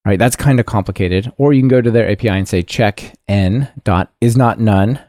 Right. 0.06 0.18
That's 0.18 0.36
kind 0.36 0.60
of 0.60 0.66
complicated. 0.66 1.32
Or 1.38 1.54
you 1.54 1.62
can 1.62 1.68
go 1.68 1.80
to 1.80 1.90
their 1.90 2.10
API 2.10 2.28
and 2.28 2.46
say 2.46 2.62
check 2.62 3.14
n 3.26 3.68
dot 3.84 4.12
is 4.20 4.36
not 4.36 4.60
none 4.60 5.00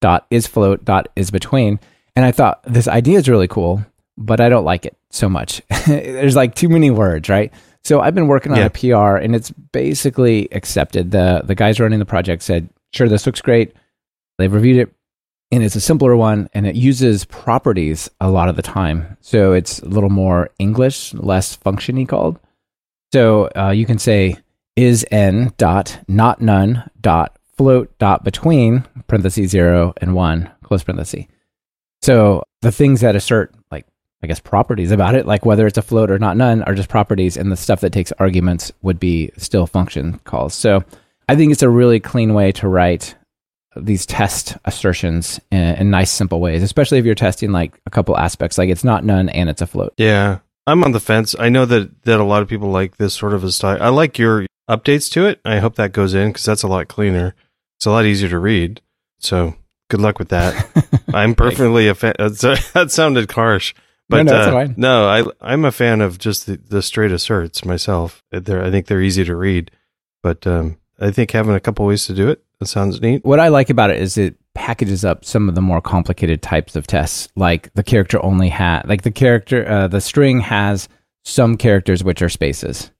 dot 0.00 0.26
is 0.28 0.46
float 0.48 0.84
dot 0.84 1.08
is 1.14 1.30
between. 1.30 1.78
And 2.16 2.24
I 2.24 2.32
thought 2.32 2.60
this 2.64 2.88
idea 2.88 3.18
is 3.18 3.28
really 3.28 3.46
cool, 3.46 3.84
but 4.18 4.40
I 4.40 4.48
don't 4.48 4.64
like 4.64 4.86
it 4.86 4.96
so 5.10 5.28
much. 5.28 5.62
There's 5.86 6.34
like 6.34 6.56
too 6.56 6.68
many 6.68 6.90
words, 6.90 7.28
right? 7.28 7.52
So 7.84 8.00
I've 8.00 8.14
been 8.16 8.26
working 8.26 8.50
on 8.50 8.58
Yeah. 8.58 8.64
a 8.66 8.70
PR 8.70 9.16
and 9.22 9.36
it's 9.36 9.50
basically 9.50 10.48
accepted. 10.52 11.12
The 11.12 11.42
the 11.44 11.54
guys 11.54 11.78
running 11.78 12.00
the 12.00 12.04
project 12.04 12.42
said, 12.42 12.68
sure, 12.94 13.08
this 13.08 13.26
looks 13.26 13.40
great. 13.40 13.74
They've 14.38 14.52
reviewed 14.52 14.78
it 14.78 14.94
and 15.50 15.62
it's 15.62 15.76
a 15.76 15.80
simpler 15.80 16.16
one 16.16 16.48
and 16.52 16.66
it 16.66 16.74
uses 16.74 17.24
properties 17.26 18.10
a 18.20 18.30
lot 18.30 18.48
of 18.48 18.56
the 18.56 18.62
time. 18.62 19.16
So 19.20 19.52
it's 19.52 19.78
a 19.80 19.88
little 19.88 20.10
more 20.10 20.50
English, 20.58 21.14
less 21.14 21.56
functiony 21.56 22.08
called. 22.08 22.38
So 23.12 23.50
uh, 23.56 23.70
you 23.70 23.86
can 23.86 23.98
say 23.98 24.36
is 24.76 25.06
n 25.10 25.52
dot 25.56 26.00
not 26.08 26.40
none 26.40 26.90
dot 27.00 27.38
float 27.56 27.96
dot 27.98 28.24
between 28.24 28.84
parentheses 29.06 29.50
zero 29.50 29.94
and 29.98 30.14
one 30.14 30.50
close 30.64 30.82
parenthesis. 30.82 31.26
So 32.02 32.42
the 32.62 32.72
things 32.72 33.00
that 33.02 33.14
assert 33.14 33.54
like 33.70 33.86
I 34.22 34.26
guess 34.26 34.40
properties 34.40 34.90
about 34.90 35.14
it, 35.14 35.26
like 35.26 35.46
whether 35.46 35.66
it's 35.66 35.78
a 35.78 35.82
float 35.82 36.10
or 36.10 36.18
not 36.18 36.36
none, 36.36 36.62
are 36.62 36.74
just 36.74 36.88
properties, 36.88 37.36
and 37.36 37.52
the 37.52 37.56
stuff 37.56 37.80
that 37.82 37.92
takes 37.92 38.10
arguments 38.12 38.72
would 38.82 38.98
be 38.98 39.30
still 39.36 39.66
function 39.66 40.18
calls. 40.24 40.54
So 40.54 40.82
I 41.28 41.36
think 41.36 41.52
it's 41.52 41.62
a 41.62 41.68
really 41.70 42.00
clean 42.00 42.34
way 42.34 42.52
to 42.52 42.68
write 42.68 43.14
these 43.76 44.06
test 44.06 44.56
assertions 44.64 45.40
in, 45.50 45.58
in 45.58 45.90
nice, 45.90 46.10
simple 46.10 46.40
ways, 46.40 46.62
especially 46.62 46.98
if 46.98 47.04
you're 47.04 47.14
testing 47.14 47.50
like 47.52 47.80
a 47.86 47.90
couple 47.90 48.16
aspects, 48.16 48.56
like 48.58 48.68
it's 48.70 48.84
not 48.84 49.04
none 49.04 49.28
and 49.28 49.48
it's 49.48 49.62
a 49.62 49.66
float. 49.66 49.94
Yeah. 49.96 50.38
I'm 50.66 50.82
on 50.84 50.92
the 50.92 51.00
fence. 51.00 51.34
I 51.38 51.48
know 51.48 51.66
that, 51.66 52.04
that 52.04 52.20
a 52.20 52.24
lot 52.24 52.42
of 52.42 52.48
people 52.48 52.70
like 52.70 52.96
this 52.96 53.14
sort 53.14 53.34
of 53.34 53.44
a 53.44 53.52
style. 53.52 53.82
I 53.82 53.88
like 53.88 54.18
your 54.18 54.46
updates 54.70 55.10
to 55.12 55.26
it. 55.26 55.40
I 55.44 55.58
hope 55.58 55.74
that 55.76 55.92
goes 55.92 56.14
in 56.14 56.28
because 56.28 56.44
that's 56.44 56.62
a 56.62 56.68
lot 56.68 56.88
cleaner. 56.88 57.34
It's 57.78 57.86
a 57.86 57.90
lot 57.90 58.06
easier 58.06 58.28
to 58.30 58.38
read. 58.38 58.80
So 59.18 59.56
good 59.90 60.00
luck 60.00 60.18
with 60.18 60.30
that. 60.30 61.02
I'm 61.14 61.34
perfectly 61.34 61.88
a 61.88 61.94
fan. 61.94 62.14
That 62.18 62.86
sounded 62.88 63.30
harsh. 63.30 63.74
But 64.08 64.24
No, 64.24 64.32
no, 64.32 64.38
uh, 64.38 64.52
fine. 64.52 64.74
no, 64.76 65.06
I 65.06 65.24
I'm 65.40 65.64
a 65.64 65.72
fan 65.72 66.00
of 66.00 66.18
just 66.18 66.46
the, 66.46 66.56
the 66.56 66.82
straight 66.82 67.10
asserts 67.10 67.64
myself. 67.64 68.22
They're, 68.30 68.62
I 68.62 68.70
think 68.70 68.86
they're 68.86 69.00
easy 69.00 69.24
to 69.24 69.34
read, 69.34 69.70
but 70.22 70.46
um, 70.46 70.76
I 71.00 71.10
think 71.10 71.30
having 71.30 71.54
a 71.54 71.60
couple 71.60 71.86
ways 71.86 72.06
to 72.06 72.14
do 72.14 72.28
it 72.28 72.44
that 72.58 72.66
sounds 72.66 73.00
neat. 73.00 73.24
What 73.24 73.40
I 73.40 73.48
like 73.48 73.70
about 73.70 73.90
it 73.90 74.00
is 74.00 74.16
it 74.16 74.36
packages 74.54 75.04
up 75.04 75.24
some 75.24 75.48
of 75.48 75.54
the 75.54 75.60
more 75.60 75.80
complicated 75.80 76.42
types 76.42 76.76
of 76.76 76.86
tests, 76.86 77.28
like 77.34 77.72
the 77.74 77.82
character 77.82 78.22
only 78.24 78.48
had, 78.48 78.82
like 78.88 79.02
the 79.02 79.10
character, 79.10 79.68
uh, 79.68 79.88
the 79.88 80.00
string 80.00 80.40
has 80.40 80.88
some 81.24 81.56
characters 81.56 82.04
which 82.04 82.22
are 82.22 82.28
spaces, 82.28 82.90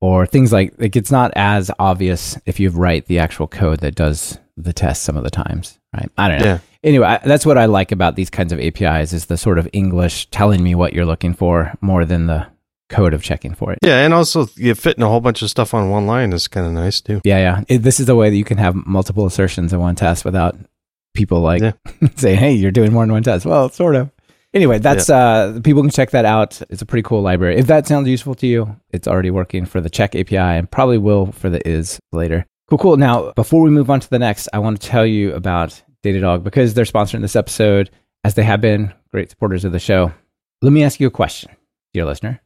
or 0.00 0.26
things 0.26 0.52
like 0.52 0.74
like 0.78 0.96
it's 0.96 1.10
not 1.10 1.30
as 1.36 1.70
obvious 1.78 2.36
if 2.46 2.58
you 2.58 2.70
write 2.70 3.06
the 3.06 3.18
actual 3.18 3.46
code 3.46 3.80
that 3.80 3.94
does 3.94 4.38
the 4.56 4.72
test 4.72 5.04
some 5.04 5.16
of 5.16 5.24
the 5.24 5.30
times, 5.30 5.78
right? 5.94 6.10
I 6.18 6.28
don't 6.28 6.40
know. 6.40 6.44
Yeah. 6.44 6.58
Anyway, 6.82 7.06
I, 7.06 7.18
that's 7.18 7.46
what 7.46 7.58
I 7.58 7.66
like 7.66 7.92
about 7.92 8.16
these 8.16 8.30
kinds 8.30 8.52
of 8.52 8.60
APIs 8.60 9.12
is 9.12 9.26
the 9.26 9.36
sort 9.36 9.58
of 9.58 9.68
English 9.72 10.30
telling 10.30 10.62
me 10.62 10.74
what 10.74 10.92
you're 10.92 11.06
looking 11.06 11.34
for 11.34 11.74
more 11.80 12.04
than 12.04 12.26
the 12.26 12.46
code 12.88 13.14
of 13.14 13.22
checking 13.22 13.54
for 13.54 13.72
it. 13.72 13.78
Yeah, 13.82 14.04
and 14.04 14.14
also 14.14 14.48
you 14.56 14.74
fitting 14.74 15.02
a 15.02 15.08
whole 15.08 15.20
bunch 15.20 15.42
of 15.42 15.50
stuff 15.50 15.74
on 15.74 15.90
one 15.90 16.06
line 16.06 16.32
is 16.32 16.48
kind 16.48 16.66
of 16.66 16.72
nice 16.72 17.00
too. 17.00 17.20
Yeah, 17.24 17.38
yeah. 17.38 17.64
It, 17.68 17.78
this 17.78 18.00
is 18.00 18.06
the 18.06 18.16
way 18.16 18.30
that 18.30 18.36
you 18.36 18.44
can 18.44 18.58
have 18.58 18.74
multiple 18.74 19.26
assertions 19.26 19.72
in 19.72 19.78
one 19.80 19.94
test 19.94 20.24
without 20.24 20.56
people 21.14 21.40
like 21.40 21.60
Yeah. 21.62 21.72
saying, 22.16 22.38
"Hey, 22.38 22.52
you're 22.52 22.70
doing 22.70 22.92
more 22.92 23.02
than 23.04 23.12
one 23.12 23.22
test." 23.22 23.44
Well, 23.46 23.68
sort 23.70 23.94
of. 23.96 24.10
anyway, 24.54 24.78
that's 24.78 25.10
uh, 25.10 25.60
people 25.62 25.82
can 25.82 25.90
check 25.90 26.10
that 26.12 26.24
out. 26.24 26.60
It's 26.70 26.80
a 26.82 26.86
pretty 26.86 27.02
cool 27.02 27.20
library. 27.22 27.56
If 27.58 27.66
that 27.66 27.86
sounds 27.86 28.08
useful 28.08 28.34
to 28.36 28.46
you, 28.46 28.76
it's 28.90 29.06
already 29.08 29.30
working 29.30 29.66
for 29.66 29.80
the 29.80 29.90
check 29.90 30.14
API 30.14 30.36
and 30.36 30.70
probably 30.70 30.98
will 30.98 31.32
for 31.32 31.50
the 31.50 31.66
is 31.68 32.00
later. 32.12 32.46
Cool, 32.68 32.78
cool. 32.78 32.96
Now, 32.96 33.32
before 33.32 33.62
we 33.62 33.70
move 33.70 33.88
on 33.90 34.00
to 34.00 34.10
the 34.10 34.18
next, 34.18 34.48
I 34.52 34.58
want 34.58 34.80
to 34.80 34.86
tell 34.86 35.06
you 35.06 35.32
about 35.34 35.82
Datadog 36.04 36.42
because 36.44 36.74
they're 36.74 36.84
sponsoring 36.84 37.22
this 37.22 37.34
episode, 37.36 37.90
as 38.24 38.34
they 38.34 38.44
have 38.44 38.60
been 38.60 38.92
great 39.10 39.30
supporters 39.30 39.64
of 39.64 39.72
the 39.72 39.78
show. 39.78 40.12
Let 40.62 40.72
me 40.72 40.84
ask 40.84 41.00
you 41.00 41.06
a 41.06 41.10
question, 41.10 41.50
dear 41.94 42.04
listener. 42.04 42.40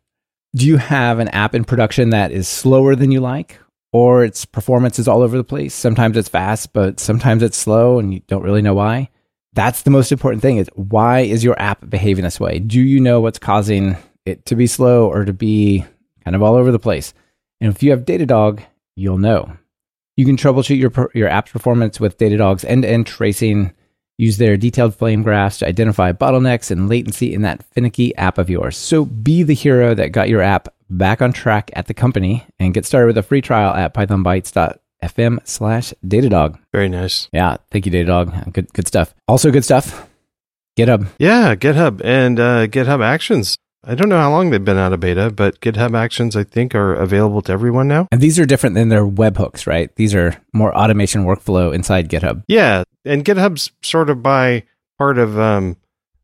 Do 0.54 0.66
you 0.66 0.76
have 0.76 1.18
an 1.18 1.28
app 1.28 1.54
in 1.54 1.64
production 1.64 2.10
that 2.10 2.30
is 2.30 2.46
slower 2.46 2.94
than 2.94 3.10
you 3.10 3.20
like? 3.20 3.58
Or 3.92 4.24
its 4.24 4.44
performance 4.44 4.98
is 4.98 5.08
all 5.08 5.22
over 5.22 5.36
the 5.36 5.44
place. 5.44 5.74
Sometimes 5.74 6.16
it's 6.16 6.28
fast, 6.28 6.72
but 6.72 6.98
sometimes 6.98 7.42
it's 7.42 7.56
slow 7.56 7.98
and 7.98 8.12
you 8.12 8.20
don't 8.26 8.42
really 8.42 8.62
know 8.62 8.74
why. 8.74 9.10
That's 9.54 9.82
the 9.82 9.90
most 9.90 10.12
important 10.12 10.40
thing 10.40 10.56
is 10.56 10.70
why 10.74 11.20
is 11.20 11.44
your 11.44 11.60
app 11.60 11.88
behaving 11.88 12.24
this 12.24 12.40
way? 12.40 12.58
Do 12.58 12.80
you 12.80 13.00
know 13.00 13.20
what's 13.20 13.38
causing 13.38 13.96
it 14.24 14.46
to 14.46 14.56
be 14.56 14.66
slow 14.66 15.08
or 15.08 15.24
to 15.24 15.32
be 15.32 15.84
kind 16.24 16.34
of 16.34 16.42
all 16.42 16.54
over 16.54 16.72
the 16.72 16.78
place? 16.78 17.12
And 17.60 17.74
if 17.74 17.82
you 17.82 17.90
have 17.90 18.04
Datadog, 18.04 18.62
you'll 18.96 19.18
know. 19.18 19.56
You 20.16 20.24
can 20.26 20.36
troubleshoot 20.36 20.78
your 20.78 21.10
your 21.14 21.28
app's 21.28 21.52
performance 21.52 21.98
with 21.98 22.18
Datadog's 22.18 22.64
end-to-end 22.64 23.06
tracing. 23.06 23.72
Use 24.22 24.36
their 24.36 24.56
detailed 24.56 24.94
flame 24.94 25.24
graphs 25.24 25.58
to 25.58 25.66
identify 25.66 26.12
bottlenecks 26.12 26.70
and 26.70 26.88
latency 26.88 27.34
in 27.34 27.42
that 27.42 27.64
finicky 27.72 28.14
app 28.14 28.38
of 28.38 28.48
yours. 28.48 28.76
So 28.76 29.04
be 29.04 29.42
the 29.42 29.52
hero 29.52 29.94
that 29.94 30.12
got 30.12 30.28
your 30.28 30.40
app 30.40 30.68
back 30.88 31.20
on 31.20 31.32
track 31.32 31.72
at 31.72 31.88
the 31.88 31.94
company 31.94 32.46
and 32.60 32.72
get 32.72 32.86
started 32.86 33.08
with 33.08 33.18
a 33.18 33.24
free 33.24 33.40
trial 33.40 33.74
at 33.74 33.94
pythonbytes.fm 33.94 35.40
slash 35.42 35.92
Datadog. 36.06 36.56
Very 36.70 36.88
nice. 36.88 37.28
Yeah, 37.32 37.56
thank 37.72 37.84
you, 37.84 37.90
Datadog. 37.90 38.52
Good, 38.52 38.72
good 38.72 38.86
stuff. 38.86 39.12
Also, 39.26 39.50
good 39.50 39.64
stuff. 39.64 40.08
GitHub. 40.78 41.08
Yeah, 41.18 41.56
GitHub 41.56 42.00
and 42.04 42.38
uh, 42.38 42.68
GitHub 42.68 43.04
Actions. 43.04 43.58
I 43.82 43.96
don't 43.96 44.08
know 44.08 44.20
how 44.20 44.30
long 44.30 44.50
they've 44.50 44.64
been 44.64 44.78
out 44.78 44.92
of 44.92 45.00
beta, 45.00 45.32
but 45.32 45.60
GitHub 45.60 45.96
Actions, 45.98 46.36
I 46.36 46.44
think, 46.44 46.76
are 46.76 46.94
available 46.94 47.42
to 47.42 47.52
everyone 47.52 47.88
now. 47.88 48.06
And 48.12 48.20
these 48.20 48.38
are 48.38 48.46
different 48.46 48.76
than 48.76 48.88
their 48.88 49.04
webhooks, 49.04 49.66
right? 49.66 49.92
These 49.96 50.14
are 50.14 50.40
more 50.52 50.72
automation 50.72 51.24
workflow 51.24 51.74
inside 51.74 52.08
GitHub. 52.08 52.44
Yeah, 52.46 52.84
and 53.04 53.24
GitHub's 53.24 53.70
sort 53.82 54.10
of 54.10 54.22
by 54.22 54.64
part 54.98 55.18
of 55.18 55.38
um, 55.38 55.76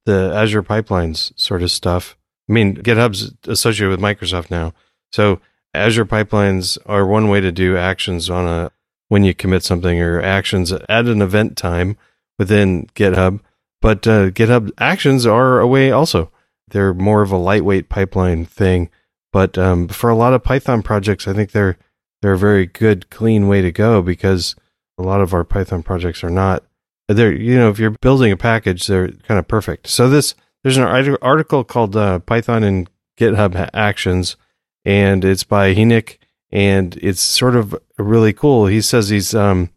the 0.04 0.32
Azure 0.34 0.62
pipelines 0.62 1.32
sort 1.38 1.62
of 1.62 1.70
stuff. 1.70 2.16
I 2.48 2.52
mean, 2.52 2.76
GitHub's 2.76 3.32
associated 3.46 3.90
with 3.90 4.00
Microsoft 4.00 4.50
now, 4.50 4.72
so 5.12 5.40
Azure 5.74 6.06
pipelines 6.06 6.78
are 6.86 7.06
one 7.06 7.28
way 7.28 7.40
to 7.40 7.52
do 7.52 7.76
actions 7.76 8.30
on 8.30 8.46
a 8.46 8.70
when 9.08 9.24
you 9.24 9.34
commit 9.34 9.62
something 9.62 10.00
or 10.00 10.20
actions 10.20 10.70
at 10.72 10.88
an 10.88 11.22
event 11.22 11.56
time 11.56 11.96
within 12.38 12.86
GitHub. 12.94 13.40
But 13.80 14.06
uh, 14.06 14.30
GitHub 14.30 14.70
Actions 14.78 15.24
are 15.24 15.60
a 15.60 15.66
way 15.66 15.90
also 15.90 16.30
they're 16.70 16.94
more 16.94 17.22
of 17.22 17.32
a 17.32 17.36
lightweight 17.36 17.88
pipeline 17.88 18.44
thing. 18.44 18.90
But 19.32 19.58
um, 19.58 19.88
for 19.88 20.10
a 20.10 20.16
lot 20.16 20.32
of 20.32 20.44
Python 20.44 20.82
projects, 20.82 21.28
I 21.28 21.32
think 21.32 21.52
they're 21.52 21.76
they're 22.20 22.32
a 22.32 22.38
very 22.38 22.66
good, 22.66 23.10
clean 23.10 23.46
way 23.46 23.62
to 23.62 23.70
go 23.70 24.02
because 24.02 24.56
a 24.98 25.02
lot 25.02 25.20
of 25.20 25.32
our 25.32 25.44
Python 25.44 25.82
projects 25.82 26.24
are 26.24 26.30
not. 26.30 26.64
They're 27.08 27.32
you 27.32 27.56
know 27.56 27.70
if 27.70 27.78
you're 27.78 27.90
building 27.90 28.32
a 28.32 28.36
package, 28.36 28.86
they're 28.86 29.08
kind 29.08 29.38
of 29.38 29.48
perfect. 29.48 29.86
So 29.88 30.08
this 30.08 30.34
there's 30.62 30.76
an 30.76 31.16
article 31.22 31.64
called 31.64 31.96
uh, 31.96 32.18
Python 32.20 32.62
and 32.62 32.90
GitHub 33.18 33.70
Actions, 33.72 34.36
and 34.84 35.24
it's 35.24 35.44
by 35.44 35.74
Hynek, 35.74 36.18
and 36.50 36.96
it's 36.96 37.20
sort 37.20 37.56
of 37.56 37.74
really 37.98 38.32
cool. 38.32 38.66
He 38.66 38.80
says 38.80 39.08
he's 39.08 39.34
um 39.34 39.70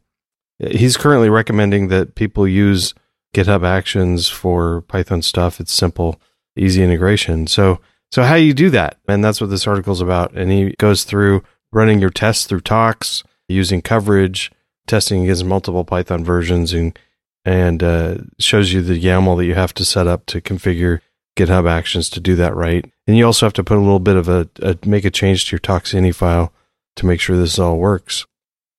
he's 0.60 0.98
currently 0.98 1.30
recommending 1.30 1.88
that 1.88 2.16
people 2.16 2.48
use 2.48 2.94
GitHub 3.34 3.66
Actions 3.66 4.28
for 4.28 4.82
Python 4.82 5.22
stuff. 5.22 5.60
It's 5.60 5.74
simple 5.74 6.20
easy 6.56 6.84
integration. 6.84 7.48
So, 7.48 7.80
so 8.12 8.24
how 8.24 8.36
you 8.36 8.54
do 8.54 8.70
that? 8.72 8.98
And 9.08 9.24
that's 9.24 9.42
what 9.42 9.50
this 9.50 9.68
article 9.68 9.94
is 9.94 10.02
about. 10.02 10.34
And 10.34 10.52
he 10.52 10.76
goes 10.78 11.04
through 11.04 11.44
running 11.72 12.00
your 12.00 12.10
tests 12.10 12.46
through 12.46 12.62
tox, 12.62 13.24
using 13.48 13.82
coverage, 13.82 14.52
testing 14.88 15.24
against 15.24 15.46
multiple 15.46 15.86
Python 15.86 16.24
versions, 16.24 16.74
and 16.74 16.98
and 17.46 17.82
uh, 17.82 18.18
shows 18.40 18.72
you 18.72 18.82
the 18.82 19.02
YAML 19.02 19.38
that 19.38 19.46
you 19.46 19.56
have 19.56 19.74
to 19.76 19.86
set 19.86 20.08
up 20.08 20.26
to 20.28 20.42
configure 20.42 21.02
GitHub 21.38 21.70
Actions 21.70 22.10
to 22.10 22.20
do 22.20 22.36
that 22.36 22.56
right. 22.56 22.86
And 23.08 23.18
you 23.18 23.26
also 23.26 23.46
have 23.46 23.54
to 23.54 23.64
put 23.64 23.78
a 23.78 23.82
little 23.82 24.00
bit 24.00 24.16
of 24.16 24.28
a, 24.30 24.50
a 24.62 24.78
make 24.86 25.06
a 25.06 25.12
change 25.12 25.46
to 25.46 25.52
your 25.54 25.60
tox.ini 25.60 26.14
file 26.14 26.54
to 26.98 27.06
make 27.06 27.20
sure 27.20 27.38
this 27.38 27.60
all 27.60 27.78
works. 27.78 28.26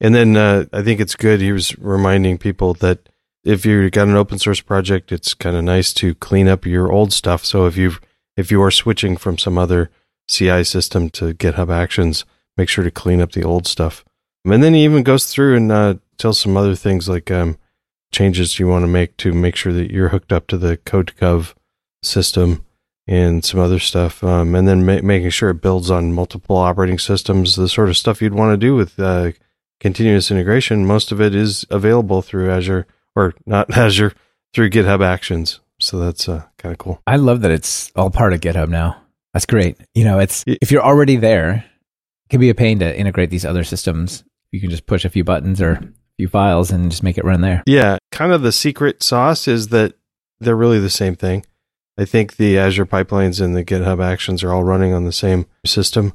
And 0.01 0.15
then 0.15 0.37
uh, 0.37 0.67
I 0.73 0.83
think 0.83 1.01
it's 1.01 1.15
good. 1.15 1.41
He 1.41 1.53
was 1.53 1.77
reminding 1.79 2.39
people 2.39 2.75
that 2.75 3.09
if 3.45 3.65
you've 3.65 3.93
got 3.93 4.09
an 4.09 4.17
open 4.17 4.39
source 4.39 4.61
project, 4.61 5.13
it's 5.13 5.35
kind 5.35 5.57
of 5.57 5.65
nice 5.65 5.93
to 5.95 6.15
clean 6.15 6.49
up 6.49 6.67
your 6.67 6.91
old 6.91 7.13
stuff. 7.13 7.45
So 7.45 7.67
if 7.67 7.77
you 7.77 7.93
if 8.37 8.51
you 8.51 8.63
are 8.63 8.71
switching 8.71 9.17
from 9.17 9.39
some 9.39 9.59
other 9.59 9.91
CI 10.29 10.65
system 10.65 11.11
to 11.11 11.35
GitHub 11.35 11.73
Actions, 11.73 12.25
make 12.57 12.69
sure 12.69 12.85
to 12.85 12.91
clean 12.91 13.21
up 13.21 13.33
the 13.33 13.43
old 13.43 13.67
stuff. 13.67 14.05
And 14.45 14.63
then 14.63 14.75
he 14.75 14.85
even 14.85 15.03
goes 15.03 15.27
through 15.27 15.57
and 15.57 15.71
uh, 15.71 15.95
tells 16.19 16.39
some 16.39 16.57
other 16.57 16.75
things 16.75 17.09
like 17.09 17.31
um, 17.31 17.59
changes 18.13 18.59
you 18.59 18.69
want 18.69 18.83
to 18.83 18.89
make 18.89 19.17
to 19.19 19.33
make 19.33 19.57
sure 19.57 19.73
that 19.73 19.91
you're 19.91 20.11
hooked 20.11 20.33
up 20.33 20.47
to 20.49 20.59
the 20.59 20.77
Codecov 20.77 21.55
system 22.03 22.65
and 23.07 23.45
some 23.45 23.59
other 23.59 23.79
stuff. 23.79 24.23
Um, 24.23 24.55
and 24.55 24.69
then 24.69 24.85
ma- 24.85 25.01
making 25.03 25.31
sure 25.31 25.51
it 25.51 25.63
builds 25.63 25.91
on 25.91 26.13
multiple 26.13 26.57
operating 26.57 26.99
systems, 26.99 27.57
the 27.57 27.69
sort 27.69 27.89
of 27.89 27.97
stuff 27.97 28.23
you'd 28.23 28.35
want 28.35 28.53
to 28.53 28.57
do 28.57 28.75
with 28.75 28.99
uh, 29.01 29.33
continuous 29.81 30.31
integration. 30.31 30.87
Most 30.87 31.11
of 31.11 31.21
it 31.21 31.35
is 31.35 31.67
available 31.71 32.23
through 32.23 32.51
Azure 32.51 32.87
or 33.17 33.35
not 33.47 33.71
Azure 33.77 34.13
through 34.55 34.71
GitHub 34.71 35.05
Actions. 35.05 35.61
So 35.81 35.99
that's 35.99 36.29
uh, 36.29 36.45
kind 36.59 36.73
of 36.73 36.79
cool. 36.79 37.03
I 37.07 37.17
love 37.17 37.41
that 37.41 37.51
it's 37.51 37.91
all 37.97 38.11
part 38.11 38.33
of 38.33 38.41
GitHub 38.41 38.69
now. 38.69 38.99
That's 39.33 39.47
great. 39.47 39.79
You 39.95 40.05
know, 40.05 40.19
it's 40.19 40.45
if 40.47 40.71
you're 40.71 40.85
already 40.85 41.17
there, 41.17 41.55
it 41.55 42.31
can 42.31 42.39
be 42.39 42.51
a 42.51 42.55
pain 42.55 42.79
to 42.81 42.97
integrate 42.97 43.31
these 43.31 43.45
other 43.45 43.65
systems. 43.65 44.23
You 44.53 44.61
can 44.61 44.71
just 44.71 44.87
push 44.87 45.05
a 45.05 45.11
few 45.11 45.25
buttons 45.25 45.61
or 45.61 45.81
few 46.23 46.29
files 46.29 46.71
and 46.71 46.89
just 46.89 47.03
make 47.03 47.19
it 47.19 47.25
run 47.25 47.41
there. 47.41 47.65
Yeah, 47.67 47.99
kind 48.13 48.33
of 48.33 48.43
the 48.43 48.53
secret 48.53 49.03
sauce 49.03 49.49
is 49.49 49.69
that 49.69 49.95
they're 50.39 50.57
really 50.57 50.79
the 50.79 50.91
same 50.91 51.17
thing. 51.17 51.45
I 51.99 52.05
think 52.05 52.37
the 52.37 52.59
Azure 52.59 52.87
pipelines 52.87 53.41
and 53.41 53.57
the 53.57 53.65
GitHub 53.65 54.03
Actions 54.03 54.45
are 54.45 54.53
all 54.53 54.63
running 54.63 54.93
on 54.93 55.05
the 55.05 55.13
same 55.13 55.47
system, 55.67 56.13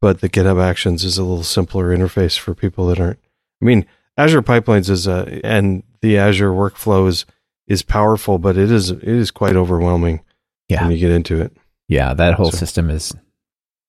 but 0.00 0.22
the 0.22 0.30
GitHub 0.30 0.62
Actions 0.62 1.04
is 1.04 1.18
a 1.18 1.24
little 1.24 1.44
simpler 1.44 1.94
interface 1.94 2.38
for 2.38 2.54
people 2.54 2.86
that 2.86 2.98
aren't. 2.98 3.18
I 3.60 3.64
mean, 3.66 3.84
Azure 4.16 4.42
pipelines 4.42 4.88
is 4.88 5.06
a 5.06 5.40
and 5.44 5.82
the 6.00 6.16
Azure 6.16 6.52
workflow 6.52 7.06
is 7.06 7.26
is 7.66 7.82
powerful, 7.82 8.38
but 8.38 8.56
it 8.56 8.70
is 8.70 8.90
it 8.90 9.04
is 9.04 9.30
quite 9.30 9.56
overwhelming 9.56 10.22
yeah. 10.68 10.82
when 10.82 10.92
you 10.92 10.98
get 10.98 11.10
into 11.10 11.40
it. 11.40 11.54
Yeah, 11.86 12.14
that 12.14 12.34
whole 12.34 12.50
so. 12.50 12.56
system 12.56 12.88
is 12.88 13.14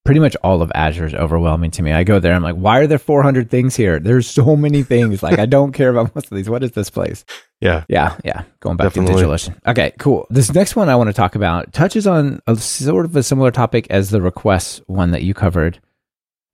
pretty 0.03 0.19
much 0.19 0.35
all 0.43 0.61
of 0.61 0.71
Azure 0.73 1.05
is 1.05 1.13
overwhelming 1.13 1.71
to 1.71 1.83
me. 1.83 1.91
I 1.91 2.03
go 2.03 2.19
there, 2.19 2.33
I'm 2.33 2.41
like, 2.43 2.55
why 2.55 2.79
are 2.79 2.87
there 2.87 2.97
400 2.97 3.49
things 3.49 3.75
here? 3.75 3.99
There's 3.99 4.27
so 4.27 4.55
many 4.55 4.83
things. 4.83 5.21
Like, 5.21 5.39
I 5.39 5.45
don't 5.45 5.71
care 5.71 5.89
about 5.89 6.15
most 6.15 6.31
of 6.31 6.35
these. 6.35 6.49
What 6.49 6.63
is 6.63 6.71
this 6.71 6.89
place? 6.89 7.23
Yeah, 7.61 7.83
yeah, 7.87 8.17
yeah. 8.25 8.41
Going 8.59 8.75
back 8.75 8.85
Definitely. 8.91 9.21
to 9.21 9.27
DigitalOcean. 9.27 9.55
Okay, 9.67 9.93
cool. 9.99 10.25
This 10.31 10.51
next 10.51 10.75
one 10.75 10.89
I 10.89 10.95
want 10.95 11.09
to 11.09 11.13
talk 11.13 11.35
about 11.35 11.71
touches 11.71 12.07
on 12.07 12.41
a 12.47 12.55
sort 12.55 13.05
of 13.05 13.15
a 13.15 13.21
similar 13.21 13.51
topic 13.51 13.85
as 13.91 14.09
the 14.09 14.19
requests 14.19 14.81
one 14.87 15.11
that 15.11 15.21
you 15.21 15.35
covered, 15.35 15.79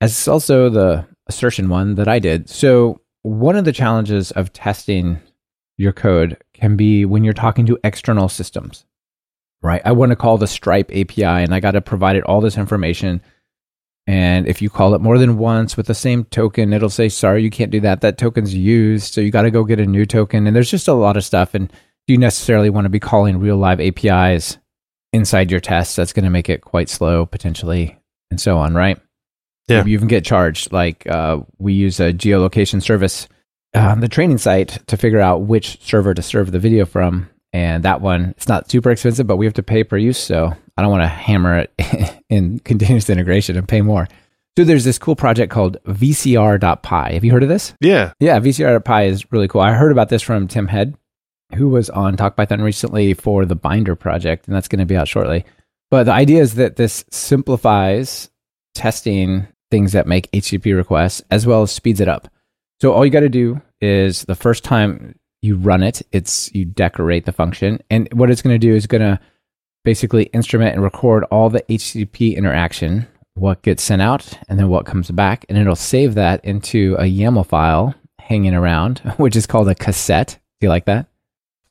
as 0.02 0.28
also 0.28 0.68
the 0.70 1.08
assertion 1.28 1.70
one 1.70 1.96
that 1.96 2.10
I 2.10 2.20
did. 2.20 2.50
So 2.50 3.00
one 3.22 3.56
of 3.56 3.64
the 3.64 3.72
challenges 3.72 4.32
of 4.32 4.52
testing 4.52 5.22
your 5.78 5.94
code 5.94 6.36
can 6.54 6.76
be 6.76 7.06
when 7.06 7.24
you're 7.24 7.34
talking 7.34 7.66
to 7.68 7.80
external 7.86 8.28
systems, 8.28 8.84
right? 9.62 9.82
I 9.86 9.94
want 9.94 10.10
to 10.10 10.18
call 10.18 10.38
the 10.38 10.46
Stripe 10.46 10.92
API 10.92 11.24
and 11.24 11.54
I 11.56 11.62
got 11.62 11.72
to 11.72 11.82
provide 11.82 12.18
it 12.18 12.26
all 12.26 12.42
this 12.42 12.58
information. 12.58 13.22
And 14.08 14.48
if 14.48 14.62
you 14.62 14.70
call 14.70 14.96
it 14.96 15.02
more 15.02 15.18
than 15.18 15.38
once 15.38 15.76
with 15.76 15.88
the 15.88 15.94
same 15.94 16.24
token, 16.26 16.72
it'll 16.72 16.90
say, 16.90 17.10
sorry, 17.10 17.44
you 17.44 17.50
can't 17.50 17.72
do 17.72 17.82
that. 17.82 18.00
That 18.00 18.18
token's 18.18 18.56
used. 18.56 19.14
So 19.14 19.20
you 19.20 19.32
got 19.32 19.42
to 19.42 19.52
go 19.52 19.66
get 19.66 19.82
a 19.82 19.86
new 19.86 20.06
token. 20.06 20.48
And 20.48 20.56
there's 20.56 20.72
just 20.72 20.88
a 20.88 20.94
lot 20.94 21.18
of 21.18 21.26
stuff. 21.26 21.54
And 21.54 21.68
do 21.70 22.14
you 22.14 22.18
necessarily 22.18 22.70
want 22.70 22.86
to 22.86 22.90
be 22.90 23.02
calling 23.02 23.40
real 23.40 23.58
live 23.58 23.82
APIs 23.82 24.58
inside 25.12 25.52
your 25.52 25.60
tests? 25.60 25.98
That's 25.98 26.14
going 26.14 26.24
to 26.24 26.30
make 26.30 26.48
it 26.48 26.62
quite 26.62 26.88
slow 26.88 27.26
potentially 27.26 28.00
and 28.32 28.40
so 28.40 28.58
on, 28.58 28.74
right? 28.74 28.98
Yeah. 29.68 29.84
You 29.84 29.94
even 29.94 30.08
get 30.08 30.24
charged. 30.24 30.72
Like 30.72 31.06
uh, 31.08 31.42
we 31.58 31.74
use 31.74 32.00
a 32.00 32.14
geolocation 32.14 32.82
service 32.82 33.28
on 33.76 34.00
the 34.00 34.08
training 34.08 34.38
site 34.38 34.80
to 34.88 34.96
figure 34.96 35.20
out 35.20 35.42
which 35.42 35.82
server 35.82 36.14
to 36.14 36.22
serve 36.22 36.54
the 36.54 36.60
video 36.60 36.86
from. 36.86 37.30
And 37.52 37.84
that 37.84 38.00
one, 38.00 38.34
it's 38.38 38.48
not 38.48 38.72
super 38.72 38.90
expensive, 38.90 39.28
but 39.28 39.36
we 39.36 39.46
have 39.46 39.54
to 39.56 39.64
pay 39.64 39.84
per 39.84 39.98
use. 39.98 40.18
So 40.18 40.56
I 40.78 40.82
don't 40.82 40.92
want 40.92 41.04
to 41.04 41.08
hammer 41.08 41.58
it 41.60 42.22
in 42.30 42.60
continuous 42.60 43.10
integration 43.10 43.58
and 43.58 43.68
pay 43.68 43.82
more. 43.82 44.08
So 44.58 44.64
there's 44.64 44.84
this 44.84 44.98
cool 44.98 45.16
project 45.16 45.52
called 45.52 45.78
VCR.py. 45.86 47.14
Have 47.14 47.24
you 47.24 47.32
heard 47.32 47.44
of 47.44 47.50
this? 47.50 47.74
Yeah. 47.80 48.14
Yeah, 48.20 48.40
VCR.py 48.40 49.08
is 49.08 49.32
really 49.32 49.48
cool. 49.48 49.62
I 49.62 49.74
heard 49.74 49.92
about 49.92 50.10
this 50.10 50.24
from 50.24 50.48
Tim 50.48 50.68
Head, 50.68 50.98
who 51.56 51.70
was 51.70 51.90
on 51.90 52.18
Talk 52.18 52.36
Python 52.36 52.62
recently 52.62 53.14
for 53.14 53.46
the 53.46 53.56
Binder 53.56 53.96
project, 53.96 54.48
and 54.48 54.56
that's 54.56 54.68
going 54.68 54.80
to 54.80 54.86
be 54.86 54.98
out 54.98 55.08
shortly. 55.08 55.46
But 55.92 56.06
the 56.06 56.14
idea 56.14 56.42
is 56.42 56.56
that 56.56 56.76
this 56.76 57.06
simplifies 57.12 58.30
testing 58.74 59.48
things 59.70 59.92
that 59.92 60.08
make 60.08 60.32
HTTP 60.32 60.76
requests 60.76 61.22
as 61.30 61.46
well 61.46 61.62
as 61.62 61.72
speeds 61.72 62.02
it 62.02 62.08
up. 62.08 62.28
So 62.82 62.94
all 62.94 63.06
you 63.06 63.12
got 63.12 63.22
to 63.22 63.30
do 63.30 63.62
is 63.82 64.24
the 64.24 64.36
first 64.36 64.64
time 64.64 65.18
you 65.42 65.56
run 65.56 65.84
it, 65.84 66.02
it's 66.12 66.54
you 66.54 66.66
decorate 66.66 67.26
the 67.26 67.32
function, 67.32 67.80
and 67.90 68.12
what 68.12 68.32
it's 68.32 68.42
going 68.42 68.56
to 68.56 68.60
do 68.60 68.74
is 68.74 68.88
going 68.88 69.02
to 69.02 69.20
basically 69.88 70.24
instrument 70.34 70.74
and 70.74 70.84
record 70.84 71.24
all 71.32 71.50
the 71.50 71.62
HTTP 71.70 72.36
interaction, 72.36 73.08
what 73.36 73.62
gets 73.62 73.82
sent 73.82 74.02
out, 74.02 74.38
and 74.50 74.60
then 74.60 74.68
what 74.68 74.86
comes 74.86 75.10
back. 75.12 75.46
And 75.48 75.58
it'll 75.58 75.78
save 75.78 76.16
that 76.16 76.44
into 76.44 76.98
a 77.00 77.04
YAML 77.04 77.46
file 77.48 77.96
hanging 78.20 78.54
around, 78.54 79.00
which 79.18 79.38
is 79.38 79.48
called 79.48 79.70
a 79.70 79.76
cassette. 79.76 80.38
Do 80.60 80.68
you 80.68 80.70
like 80.70 80.84
that? 80.86 81.08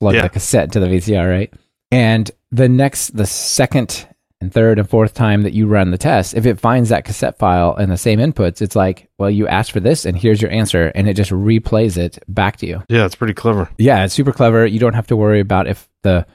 Plug 0.00 0.14
Yeah. 0.14 0.22
the 0.22 0.30
cassette 0.30 0.72
to 0.72 0.80
the 0.80 0.86
VCR, 0.86 1.28
right? 1.28 1.52
And 1.92 2.30
the 2.50 2.70
next, 2.70 3.14
the 3.14 3.26
second 3.26 4.06
and 4.40 4.50
third 4.50 4.78
and 4.78 4.88
fourth 4.88 5.12
time 5.12 5.42
that 5.42 5.52
you 5.52 5.66
run 5.66 5.90
the 5.90 5.98
test, 5.98 6.32
if 6.34 6.46
it 6.46 6.58
finds 6.58 6.88
that 6.88 7.04
cassette 7.04 7.36
file 7.38 7.74
and 7.76 7.92
the 7.92 7.98
same 7.98 8.18
inputs, 8.18 8.62
it's 8.62 8.76
like, 8.76 9.10
well, 9.18 9.30
you 9.30 9.46
asked 9.46 9.72
for 9.72 9.80
this 9.80 10.06
and 10.06 10.16
here's 10.16 10.40
your 10.40 10.50
answer. 10.50 10.90
And 10.94 11.06
it 11.06 11.14
just 11.16 11.30
replays 11.32 11.98
it 11.98 12.18
back 12.28 12.56
to 12.58 12.66
you. 12.66 12.82
Yeah, 12.88 13.04
it's 13.04 13.14
pretty 13.14 13.34
clever. 13.34 13.68
Yeah, 13.76 14.04
it's 14.06 14.14
super 14.14 14.32
clever. 14.32 14.64
You 14.64 14.78
don't 14.78 14.94
have 14.94 15.06
to 15.08 15.16
worry 15.16 15.40
about 15.40 15.66
if 15.66 15.86
the 16.02 16.26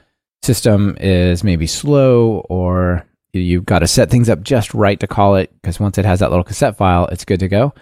system 0.42 0.96
is 1.00 1.44
maybe 1.44 1.66
slow 1.66 2.44
or 2.48 3.06
you've 3.32 3.64
got 3.64 3.80
to 3.80 3.86
set 3.86 4.10
things 4.10 4.28
up 4.28 4.42
just 4.42 4.74
right 4.74 4.98
to 5.00 5.06
call 5.06 5.36
it 5.36 5.52
because 5.60 5.80
once 5.80 5.98
it 5.98 6.04
has 6.04 6.20
that 6.20 6.30
little 6.30 6.44
cassette 6.44 6.76
file, 6.76 7.06
it's 7.06 7.24
good 7.24 7.40
to 7.40 7.48
go. 7.48 7.72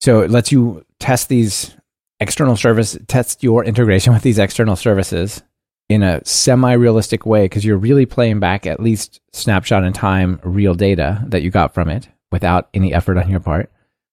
So 0.00 0.20
it 0.20 0.30
lets 0.30 0.50
you 0.50 0.84
test 0.98 1.28
these 1.28 1.74
external 2.18 2.56
service, 2.56 2.98
test 3.06 3.42
your 3.42 3.64
integration 3.64 4.12
with 4.14 4.22
these 4.22 4.38
external 4.38 4.76
services 4.76 5.42
in 5.88 6.02
a 6.02 6.24
semi-realistic 6.24 7.26
way 7.26 7.44
because 7.44 7.64
you're 7.64 7.76
really 7.76 8.06
playing 8.06 8.38
back 8.40 8.66
at 8.66 8.80
least 8.80 9.20
snapshot 9.32 9.84
in 9.84 9.92
time 9.92 10.40
real 10.44 10.74
data 10.74 11.22
that 11.26 11.42
you 11.42 11.50
got 11.50 11.74
from 11.74 11.88
it 11.88 12.08
without 12.30 12.68
any 12.74 12.94
effort 12.94 13.18
on 13.18 13.28
your 13.28 13.40
part 13.40 13.70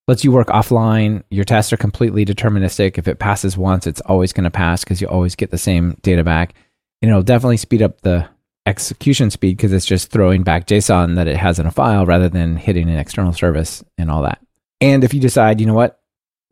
lets 0.08 0.24
you 0.24 0.32
work 0.32 0.48
offline. 0.48 1.24
Your 1.30 1.46
tests 1.46 1.74
are 1.74 1.78
completely 1.78 2.26
deterministic. 2.26 2.98
If 2.98 3.08
it 3.08 3.20
passes 3.20 3.58
once, 3.58 3.86
it's 3.86 4.02
always 4.02 4.34
going 4.34 4.46
to 4.46 4.52
pass 4.52 4.84
because 4.84 5.02
you 5.02 5.08
always 5.08 5.36
get 5.36 5.52
the 5.52 5.58
same 5.58 5.98
data 6.02 6.24
back. 6.24 6.54
And 7.02 7.10
it'll 7.10 7.24
definitely 7.24 7.58
speed 7.58 7.82
up 7.82 8.02
the 8.02 8.28
execution 8.66 9.30
speed 9.30 9.58
because 9.58 9.72
it's 9.72 9.86
just 9.86 10.12
throwing 10.12 10.44
back 10.44 10.68
JSON 10.68 11.16
that 11.16 11.28
it 11.28 11.38
has 11.38 11.58
in 11.60 11.66
a 11.66 11.72
file 11.72 12.06
rather 12.06 12.28
than 12.30 12.58
hitting 12.58 12.90
an 12.90 12.98
external 12.98 13.34
service 13.34 13.84
and 13.98 14.12
all 14.12 14.22
that. 14.24 14.40
And 14.82 15.04
if 15.04 15.14
you 15.14 15.20
decide, 15.20 15.60
you 15.60 15.66
know 15.66 15.74
what, 15.74 16.00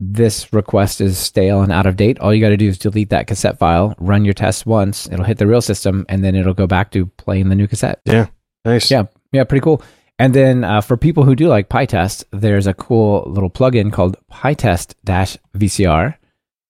this 0.00 0.52
request 0.52 1.00
is 1.00 1.18
stale 1.18 1.62
and 1.62 1.72
out 1.72 1.86
of 1.86 1.96
date, 1.96 2.18
all 2.18 2.34
you 2.34 2.40
got 2.40 2.50
to 2.50 2.56
do 2.56 2.68
is 2.68 2.78
delete 2.78 3.10
that 3.10 3.26
cassette 3.26 3.58
file, 3.58 3.94
run 3.98 4.24
your 4.24 4.34
test 4.34 4.66
once, 4.66 5.06
it'll 5.06 5.24
hit 5.24 5.38
the 5.38 5.46
real 5.46 5.60
system, 5.60 6.04
and 6.08 6.24
then 6.24 6.34
it'll 6.34 6.54
go 6.54 6.66
back 6.66 6.90
to 6.92 7.06
playing 7.06 7.48
the 7.48 7.54
new 7.54 7.68
cassette. 7.68 8.00
Yeah. 8.04 8.26
Nice. 8.64 8.90
Yeah, 8.90 9.04
yeah, 9.32 9.44
pretty 9.44 9.62
cool. 9.62 9.82
And 10.18 10.34
then 10.34 10.64
uh, 10.64 10.80
for 10.80 10.96
people 10.96 11.24
who 11.24 11.36
do 11.36 11.46
like 11.48 11.68
PyTest, 11.68 12.24
there's 12.32 12.66
a 12.66 12.74
cool 12.74 13.24
little 13.26 13.50
plugin 13.50 13.92
called 13.92 14.16
PyTest-VCR. 14.32 16.14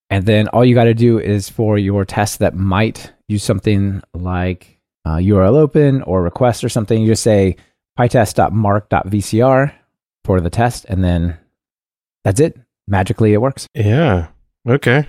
And 0.09 0.25
then 0.25 0.47
all 0.49 0.63
you 0.63 0.73
got 0.75 0.85
to 0.85 0.93
do 0.93 1.19
is 1.19 1.49
for 1.49 1.77
your 1.77 2.05
test 2.05 2.39
that 2.39 2.55
might 2.55 3.11
use 3.27 3.43
something 3.43 4.01
like 4.13 4.79
uh, 5.05 5.15
URL 5.17 5.55
open 5.55 6.01
or 6.03 6.21
request 6.21 6.63
or 6.63 6.69
something, 6.69 7.01
you 7.01 7.07
just 7.07 7.23
say 7.23 7.55
pytest.mark.vcr 7.99 9.73
for 10.23 10.41
the 10.41 10.49
test, 10.49 10.85
and 10.85 11.03
then 11.03 11.37
that's 12.23 12.39
it. 12.39 12.57
Magically, 12.87 13.33
it 13.33 13.41
works. 13.41 13.67
Yeah. 13.73 14.27
Okay. 14.67 15.07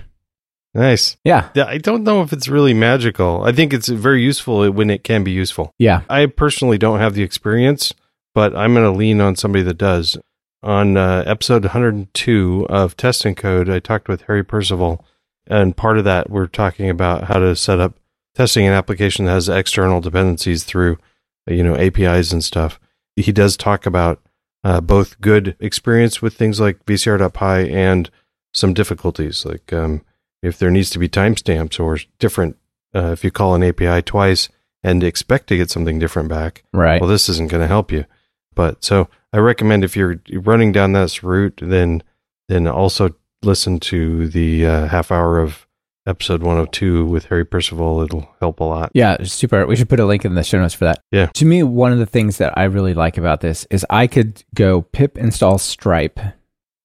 Nice. 0.73 1.17
Yeah, 1.23 1.49
Yeah, 1.55 1.65
I 1.65 1.79
don't 1.79 2.03
know 2.03 2.21
if 2.21 2.31
it's 2.31 2.47
really 2.47 2.73
magical. 2.73 3.43
I 3.43 3.51
think 3.51 3.73
it's 3.73 3.87
very 3.87 4.21
useful 4.21 4.69
when 4.71 4.89
it 4.89 5.03
can 5.03 5.23
be 5.23 5.31
useful. 5.31 5.73
yeah, 5.79 6.03
I 6.09 6.27
personally 6.27 6.77
don't 6.77 6.99
have 6.99 7.15
the 7.15 7.23
experience, 7.23 7.93
but 8.35 8.55
I'm 8.55 8.73
going 8.73 8.85
to 8.85 8.97
lean 8.97 9.19
on 9.19 9.35
somebody 9.35 9.63
that 9.63 9.77
does. 9.77 10.17
On 10.61 10.97
uh, 10.97 11.23
episode 11.25 11.63
102 11.63 12.67
of 12.69 12.97
Test 12.97 13.23
and 13.23 13.37
Code, 13.37 13.69
I 13.69 13.79
talked 13.79 14.09
with 14.09 14.23
Harry 14.23 14.43
Percival, 14.43 15.05
and 15.47 15.77
part 15.77 15.97
of 15.97 16.03
that 16.03 16.29
we're 16.29 16.47
talking 16.47 16.89
about 16.89 17.25
how 17.25 17.39
to 17.39 17.55
set 17.55 17.79
up 17.79 17.95
testing 18.35 18.67
an 18.67 18.73
application 18.73 19.25
that 19.25 19.31
has 19.31 19.47
external 19.47 20.01
dependencies 20.01 20.65
through, 20.65 20.97
you 21.47 21.63
know, 21.63 21.75
APIs 21.75 22.33
and 22.33 22.43
stuff. 22.43 22.77
He 23.15 23.31
does 23.31 23.55
talk 23.55 23.85
about 23.85 24.21
uh, 24.63 24.81
both 24.81 25.21
good 25.21 25.55
experience 25.61 26.21
with 26.21 26.35
things 26.35 26.59
like 26.59 26.85
VCR.py 26.85 27.71
and 27.71 28.09
some 28.53 28.73
difficulties, 28.73 29.45
like 29.45 29.71
um, 29.71 30.03
if 30.43 30.57
there 30.57 30.71
needs 30.71 30.89
to 30.89 30.99
be 30.99 31.07
timestamps 31.07 31.79
or 31.79 31.99
different. 32.19 32.57
Uh, 32.93 33.11
if 33.11 33.23
you 33.23 33.31
call 33.31 33.55
an 33.55 33.63
API 33.63 34.01
twice 34.01 34.49
and 34.83 35.03
expect 35.03 35.47
to 35.47 35.55
get 35.55 35.69
something 35.69 35.99
different 35.99 36.27
back, 36.27 36.63
right. 36.73 36.99
well, 36.99 37.09
this 37.09 37.29
isn't 37.29 37.49
going 37.49 37.61
to 37.61 37.67
help 37.67 37.91
you. 37.91 38.03
But 38.55 38.83
so 38.83 39.09
I 39.33 39.37
recommend 39.37 39.83
if 39.83 39.95
you're 39.95 40.19
running 40.31 40.71
down 40.71 40.93
this 40.93 41.23
route, 41.23 41.59
then 41.61 42.03
then 42.47 42.67
also 42.67 43.15
listen 43.43 43.79
to 43.79 44.27
the 44.27 44.65
uh, 44.65 44.87
half 44.87 45.11
hour 45.11 45.39
of 45.39 45.67
episode 46.07 46.41
102 46.41 47.05
with 47.05 47.25
Harry 47.25 47.45
Percival. 47.45 48.01
It'll 48.01 48.27
help 48.39 48.59
a 48.59 48.63
lot. 48.63 48.91
Yeah, 48.93 49.17
super. 49.23 49.65
We 49.67 49.75
should 49.75 49.89
put 49.89 49.99
a 49.99 50.05
link 50.05 50.25
in 50.25 50.33
the 50.33 50.43
show 50.43 50.59
notes 50.59 50.73
for 50.73 50.85
that. 50.85 51.03
Yeah. 51.11 51.27
To 51.27 51.45
me, 51.45 51.61
one 51.61 51.93
of 51.93 51.99
the 51.99 52.05
things 52.07 52.37
that 52.37 52.57
I 52.57 52.63
really 52.63 52.95
like 52.95 53.17
about 53.17 53.41
this 53.41 53.65
is 53.69 53.85
I 53.89 54.07
could 54.07 54.43
go 54.55 54.81
pip 54.81 55.17
install 55.17 55.59
Stripe 55.59 56.19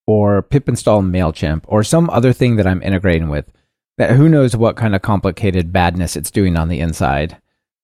or 0.05 0.43
pip 0.43 0.69
install 0.69 1.01
MailChimp 1.01 1.63
or 1.67 1.83
some 1.83 2.09
other 2.11 2.31
thing 2.31 2.57
that 2.57 2.67
I'm 2.67 2.83
integrating 2.83 3.29
with 3.29 3.51
that 3.97 4.11
who 4.11 4.29
knows 4.29 4.55
what 4.55 4.75
kind 4.75 4.95
of 4.95 5.01
complicated 5.01 5.73
badness 5.73 6.15
it's 6.15 6.29
doing 6.29 6.57
on 6.57 6.67
the 6.67 6.79
inside 6.79 7.37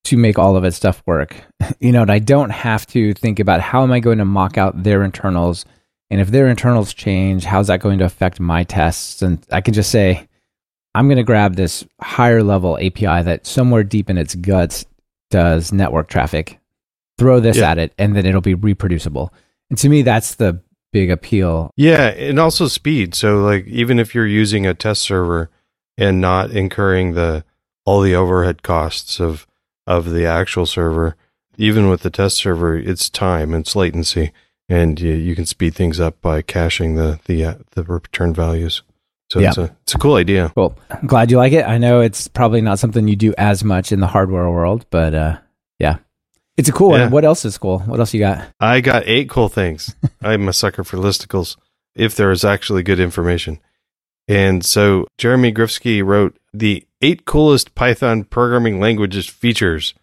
to 0.06 0.18
make 0.18 0.38
all 0.40 0.56
of 0.58 0.64
its 0.64 0.78
stuff 0.78 1.02
work. 1.06 1.36
You 1.80 1.92
know, 1.92 2.02
and 2.04 2.12
I 2.12 2.20
don't 2.20 2.50
have 2.52 2.86
to 2.88 3.14
think 3.14 3.40
about 3.40 3.62
how 3.62 3.82
am 3.84 3.92
I 3.92 4.00
going 4.00 4.18
to 4.20 4.26
mock 4.26 4.58
out 4.58 4.84
their 4.84 5.04
internals 5.04 5.66
and 6.12 6.20
if 6.20 6.30
their 6.30 6.48
internals 6.48 6.94
change, 6.94 7.44
how's 7.46 7.68
that 7.68 7.80
going 7.80 7.98
to 8.00 8.06
affect 8.06 8.40
my 8.40 8.64
tests? 8.66 9.22
And 9.22 9.44
I 9.52 9.62
can 9.62 9.74
just 9.74 9.90
say, 9.90 10.28
I'm 10.94 11.08
going 11.08 11.18
to 11.18 11.24
grab 11.24 11.56
this 11.56 11.86
higher 12.02 12.44
level 12.44 12.78
API 12.78 13.24
that 13.24 13.48
somewhere 13.48 13.84
deep 13.84 14.10
in 14.10 14.18
its 14.18 14.36
guts 14.36 14.86
does 15.30 15.72
network 15.72 16.10
traffic, 16.10 16.60
throw 17.18 17.40
this 17.40 17.58
Yeah. 17.58 17.72
at 17.72 17.78
it, 17.80 17.94
and 17.98 18.16
then 18.16 18.26
it'll 18.26 18.42
be 18.42 18.56
reproducible. 18.56 19.34
And 19.70 19.80
to 19.80 19.88
me, 19.90 20.02
that's 20.02 20.36
the 20.36 20.60
big 20.92 21.10
appeal. 21.10 21.72
Yeah, 21.78 22.08
and 22.10 22.38
also 22.40 22.68
speed. 22.68 23.16
So 23.16 23.42
like 23.42 23.66
even 23.68 23.98
if 23.98 24.14
you're 24.14 24.28
using 24.28 24.68
a 24.68 24.74
test 24.74 25.02
server 25.02 25.50
and 25.98 26.20
not 26.20 26.52
incurring 26.52 27.14
the 27.14 27.46
all 27.86 28.02
the 28.02 28.14
overhead 28.16 28.62
costs 28.62 29.20
of 29.22 29.48
of 29.97 30.10
the 30.12 30.25
actual 30.25 30.65
server, 30.65 31.15
even 31.58 31.89
with 31.89 32.01
the 32.01 32.10
test 32.10 32.38
server, 32.38 32.77
it's 32.77 33.10
time, 33.10 33.54
it's 33.54 33.75
latency, 33.75 34.32
and 34.69 34.99
you, 34.99 35.13
you 35.13 35.36
can 35.36 35.45
speed 35.45 35.75
things 35.75 35.99
up 35.99 36.21
by 36.21 36.41
caching 36.41 36.95
the 36.95 37.19
the 37.25 37.45
uh, 37.45 37.54
the 37.71 37.84
return 37.84 38.34
values. 38.34 38.84
So 39.30 39.39
it's 39.39 39.58
a 39.58 39.75
it's 39.84 39.95
a 39.95 39.97
cool 39.97 40.15
idea. 40.15 40.51
Cool. 40.56 40.77
I'm 40.89 41.08
glad 41.08 41.32
you 41.32 41.38
like 41.38 41.54
it. 41.54 41.65
I 41.65 41.77
know 41.77 42.01
it's 42.01 42.27
probably 42.27 42.62
not 42.62 42.80
something 42.80 43.08
you 43.08 43.15
do 43.15 43.34
as 43.38 43.63
much 43.63 43.91
in 43.91 43.99
the 44.01 44.08
hardware 44.08 44.49
world, 44.49 44.86
but 44.89 45.13
uh, 45.15 45.38
yeah, 45.80 45.97
it's 46.58 46.67
a 46.67 46.73
cool 46.73 46.91
Yeah. 46.97 47.04
one. 47.04 47.12
What 47.12 47.23
else 47.25 47.45
is 47.45 47.58
cool? 47.58 47.80
What 47.80 47.99
else 47.99 48.13
you 48.13 48.19
got? 48.19 48.45
I 48.60 48.82
got 48.82 49.04
eight 49.06 49.30
cool 49.30 49.47
things. 49.47 49.95
I'm 50.21 50.47
a 50.49 50.54
sucker 50.54 50.84
for 50.84 50.97
listicles 50.97 51.56
if 51.95 52.15
there 52.15 52.32
is 52.32 52.43
actually 52.43 52.84
good 52.84 52.99
information. 52.99 53.60
And 54.27 54.65
so 54.65 55.08
Jeremy 55.17 55.51
Grifski 55.54 56.04
wrote 56.04 56.38
the 56.54 56.86
eight 57.02 57.26
coolest 57.26 57.76
Python 57.76 58.24
programming 58.24 58.80
languages 58.80 59.28
features. 59.28 59.94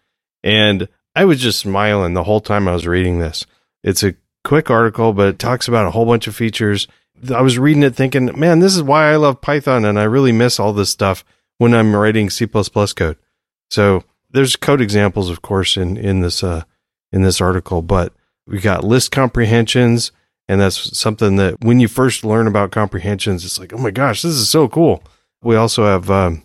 And 0.43 0.87
I 1.15 1.25
was 1.25 1.41
just 1.41 1.59
smiling 1.59 2.13
the 2.13 2.23
whole 2.23 2.41
time 2.41 2.67
I 2.67 2.73
was 2.73 2.87
reading 2.87 3.19
this. 3.19 3.45
It's 3.83 4.03
a 4.03 4.15
quick 4.43 4.69
article, 4.69 5.13
but 5.13 5.27
it 5.27 5.39
talks 5.39 5.67
about 5.67 5.85
a 5.85 5.91
whole 5.91 6.05
bunch 6.05 6.27
of 6.27 6.35
features. 6.35 6.87
I 7.33 7.41
was 7.41 7.59
reading 7.59 7.83
it 7.83 7.95
thinking, 7.95 8.37
man, 8.39 8.59
this 8.59 8.75
is 8.75 8.83
why 8.83 9.11
I 9.11 9.17
love 9.17 9.41
Python 9.41 9.85
and 9.85 9.99
I 9.99 10.03
really 10.03 10.31
miss 10.31 10.59
all 10.59 10.73
this 10.73 10.89
stuff 10.89 11.25
when 11.57 11.73
I'm 11.73 11.95
writing 11.95 12.29
C 12.29 12.47
code. 12.47 13.17
So 13.69 14.03
there's 14.31 14.55
code 14.55 14.81
examples, 14.81 15.29
of 15.29 15.41
course, 15.41 15.75
in, 15.75 15.97
in 15.97 16.21
this, 16.21 16.43
uh, 16.43 16.63
in 17.11 17.23
this 17.23 17.41
article, 17.41 17.81
but 17.81 18.13
we 18.47 18.59
got 18.59 18.83
list 18.83 19.11
comprehensions. 19.11 20.11
And 20.47 20.61
that's 20.61 20.97
something 20.97 21.35
that 21.35 21.63
when 21.63 21.79
you 21.79 21.87
first 21.87 22.25
learn 22.25 22.47
about 22.47 22.71
comprehensions, 22.71 23.45
it's 23.45 23.59
like, 23.59 23.71
oh 23.71 23.77
my 23.77 23.91
gosh, 23.91 24.23
this 24.23 24.33
is 24.33 24.49
so 24.49 24.67
cool. 24.67 25.03
We 25.43 25.55
also 25.55 25.85
have 25.85 26.09
um, 26.09 26.43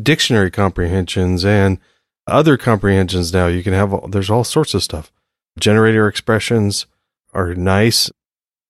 dictionary 0.00 0.50
comprehensions 0.50 1.44
and 1.44 1.78
other 2.26 2.56
comprehensions 2.56 3.32
now. 3.32 3.46
You 3.46 3.62
can 3.62 3.72
have, 3.72 3.92
all- 3.92 4.08
there's 4.08 4.30
all 4.30 4.44
sorts 4.44 4.74
of 4.74 4.82
stuff. 4.82 5.12
Generator 5.58 6.08
expressions 6.08 6.86
are 7.32 7.54
nice 7.54 8.10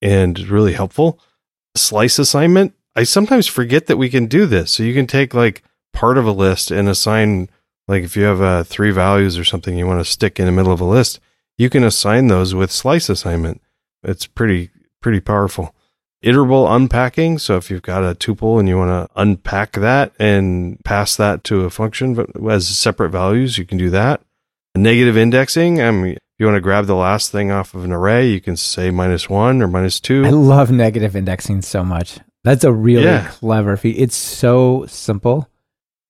and 0.00 0.38
really 0.48 0.72
helpful. 0.72 1.18
Slice 1.76 2.18
assignment, 2.18 2.74
I 2.96 3.04
sometimes 3.04 3.46
forget 3.46 3.86
that 3.86 3.96
we 3.96 4.10
can 4.10 4.26
do 4.26 4.46
this. 4.46 4.72
So 4.72 4.82
you 4.82 4.94
can 4.94 5.06
take 5.06 5.32
like 5.34 5.62
part 5.92 6.18
of 6.18 6.26
a 6.26 6.32
list 6.32 6.70
and 6.70 6.88
assign, 6.88 7.48
like 7.88 8.02
if 8.02 8.16
you 8.16 8.24
have 8.24 8.40
uh, 8.40 8.64
three 8.64 8.90
values 8.90 9.38
or 9.38 9.44
something 9.44 9.76
you 9.76 9.86
want 9.86 10.00
to 10.00 10.10
stick 10.10 10.38
in 10.38 10.46
the 10.46 10.52
middle 10.52 10.72
of 10.72 10.80
a 10.80 10.84
list, 10.84 11.20
you 11.58 11.70
can 11.70 11.84
assign 11.84 12.26
those 12.26 12.54
with 12.54 12.72
slice 12.72 13.08
assignment. 13.08 13.60
It's 14.02 14.26
pretty 14.26 14.70
pretty 15.00 15.20
powerful. 15.20 15.74
Iterable 16.22 16.74
unpacking. 16.74 17.38
So 17.38 17.56
if 17.56 17.70
you've 17.70 17.82
got 17.82 18.04
a 18.04 18.14
tuple 18.14 18.60
and 18.60 18.68
you 18.68 18.76
want 18.78 18.90
to 19.10 19.20
unpack 19.20 19.72
that 19.72 20.12
and 20.18 20.82
pass 20.84 21.16
that 21.16 21.42
to 21.44 21.64
a 21.64 21.70
function 21.70 22.14
but 22.14 22.28
as 22.50 22.68
separate 22.68 23.10
values, 23.10 23.58
you 23.58 23.64
can 23.64 23.78
do 23.78 23.90
that. 23.90 24.22
Negative 24.76 25.16
indexing. 25.16 25.82
I 25.82 25.90
mean, 25.90 26.12
if 26.12 26.18
you 26.38 26.46
want 26.46 26.56
to 26.56 26.60
grab 26.60 26.86
the 26.86 26.94
last 26.94 27.30
thing 27.32 27.50
off 27.50 27.74
of 27.74 27.84
an 27.84 27.92
array, 27.92 28.28
you 28.30 28.40
can 28.40 28.56
say 28.56 28.90
minus 28.90 29.28
one 29.28 29.60
or 29.62 29.66
minus 29.68 29.98
two. 30.00 30.24
I 30.24 30.30
love 30.30 30.70
negative 30.70 31.14
indexing 31.16 31.62
so 31.62 31.84
much. 31.84 32.18
That's 32.44 32.64
a 32.64 32.72
really 32.72 33.04
Yeah. 33.04 33.28
clever 33.28 33.76
feat. 33.76 33.96
It's 33.98 34.16
so 34.16 34.86
simple, 34.88 35.48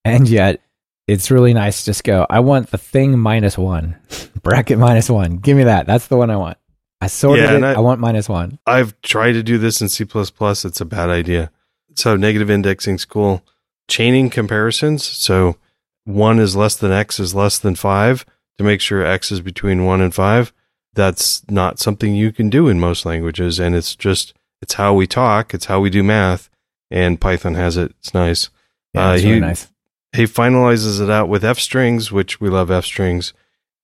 and 0.05 0.29
yet 0.29 0.61
it's 1.09 1.31
really 1.31 1.53
nice 1.53 1.81
to 1.81 1.87
just 1.87 2.05
go, 2.05 2.25
I 2.31 2.41
want 2.41 2.71
the 2.71 2.79
thing 2.79 3.19
minus 3.19 3.59
one, 3.59 3.97
bracket 4.43 4.79
minus 4.79 5.11
one. 5.11 5.39
Give 5.39 5.57
me 5.57 5.65
that. 5.65 5.87
That's 5.87 6.07
the 6.07 6.17
one 6.17 6.31
I 6.31 6.37
want. 6.37 6.57
I 7.03 7.09
sorted 7.09 7.45
Yeah, 7.45 7.57
it. 7.57 7.63
I- 7.65 7.73
I, 7.75 7.79
want 7.81 8.01
minus 8.01 8.29
one. 8.29 8.59
I've 8.67 8.99
tried 9.03 9.33
to 9.33 9.43
do 9.43 9.59
this 9.59 9.81
in 9.83 9.89
C++. 9.89 10.05
It's 10.05 10.81
a 10.81 10.85
bad 10.85 11.11
idea. 11.11 11.51
So 11.95 12.17
negative 12.17 12.49
indexing 12.51 12.95
is 12.95 13.05
cool. 13.05 13.43
Chaining 13.89 14.31
comparisons. 14.31 15.05
So 15.05 15.57
one 16.05 16.39
is 16.39 16.55
less 16.57 16.77
than 16.77 16.93
X 16.93 17.19
is 17.19 17.35
less 17.35 17.59
than 17.59 17.75
five 17.75 18.25
to 18.59 18.65
make 18.65 18.81
sure 18.81 19.05
X 19.05 19.33
is 19.33 19.41
between 19.41 19.85
one 19.85 20.01
and 20.01 20.15
five. 20.15 20.53
That's 20.95 21.43
not 21.51 21.79
something 21.81 22.15
you 22.15 22.31
can 22.33 22.49
do 22.51 22.69
in 22.69 22.79
most 22.79 23.05
languages. 23.05 23.59
And 23.59 23.75
it's 23.75 23.97
just, 23.97 24.33
it's 24.61 24.75
how 24.75 24.95
we 24.95 25.07
talk. 25.07 25.55
It's 25.55 25.67
how 25.67 25.81
we 25.81 25.91
do 25.91 26.03
math. 26.05 26.49
And 26.91 27.21
Python 27.21 27.55
has 27.55 27.77
it. 27.77 27.93
It's 27.99 28.15
nice. 28.15 28.49
Yeah, 28.95 29.09
Uh, 29.09 29.15
it's 29.15 29.25
really 29.25 29.41
nice. 29.41 29.69
he 30.15 30.25
finalizes 30.25 31.01
it 31.01 31.11
out 31.11 31.29
with 31.29 31.45
F 31.45 31.59
strings, 31.59 32.13
which 32.13 32.41
we 32.41 32.49
love 32.49 32.71
F 32.71 32.85
strings, 32.85 33.33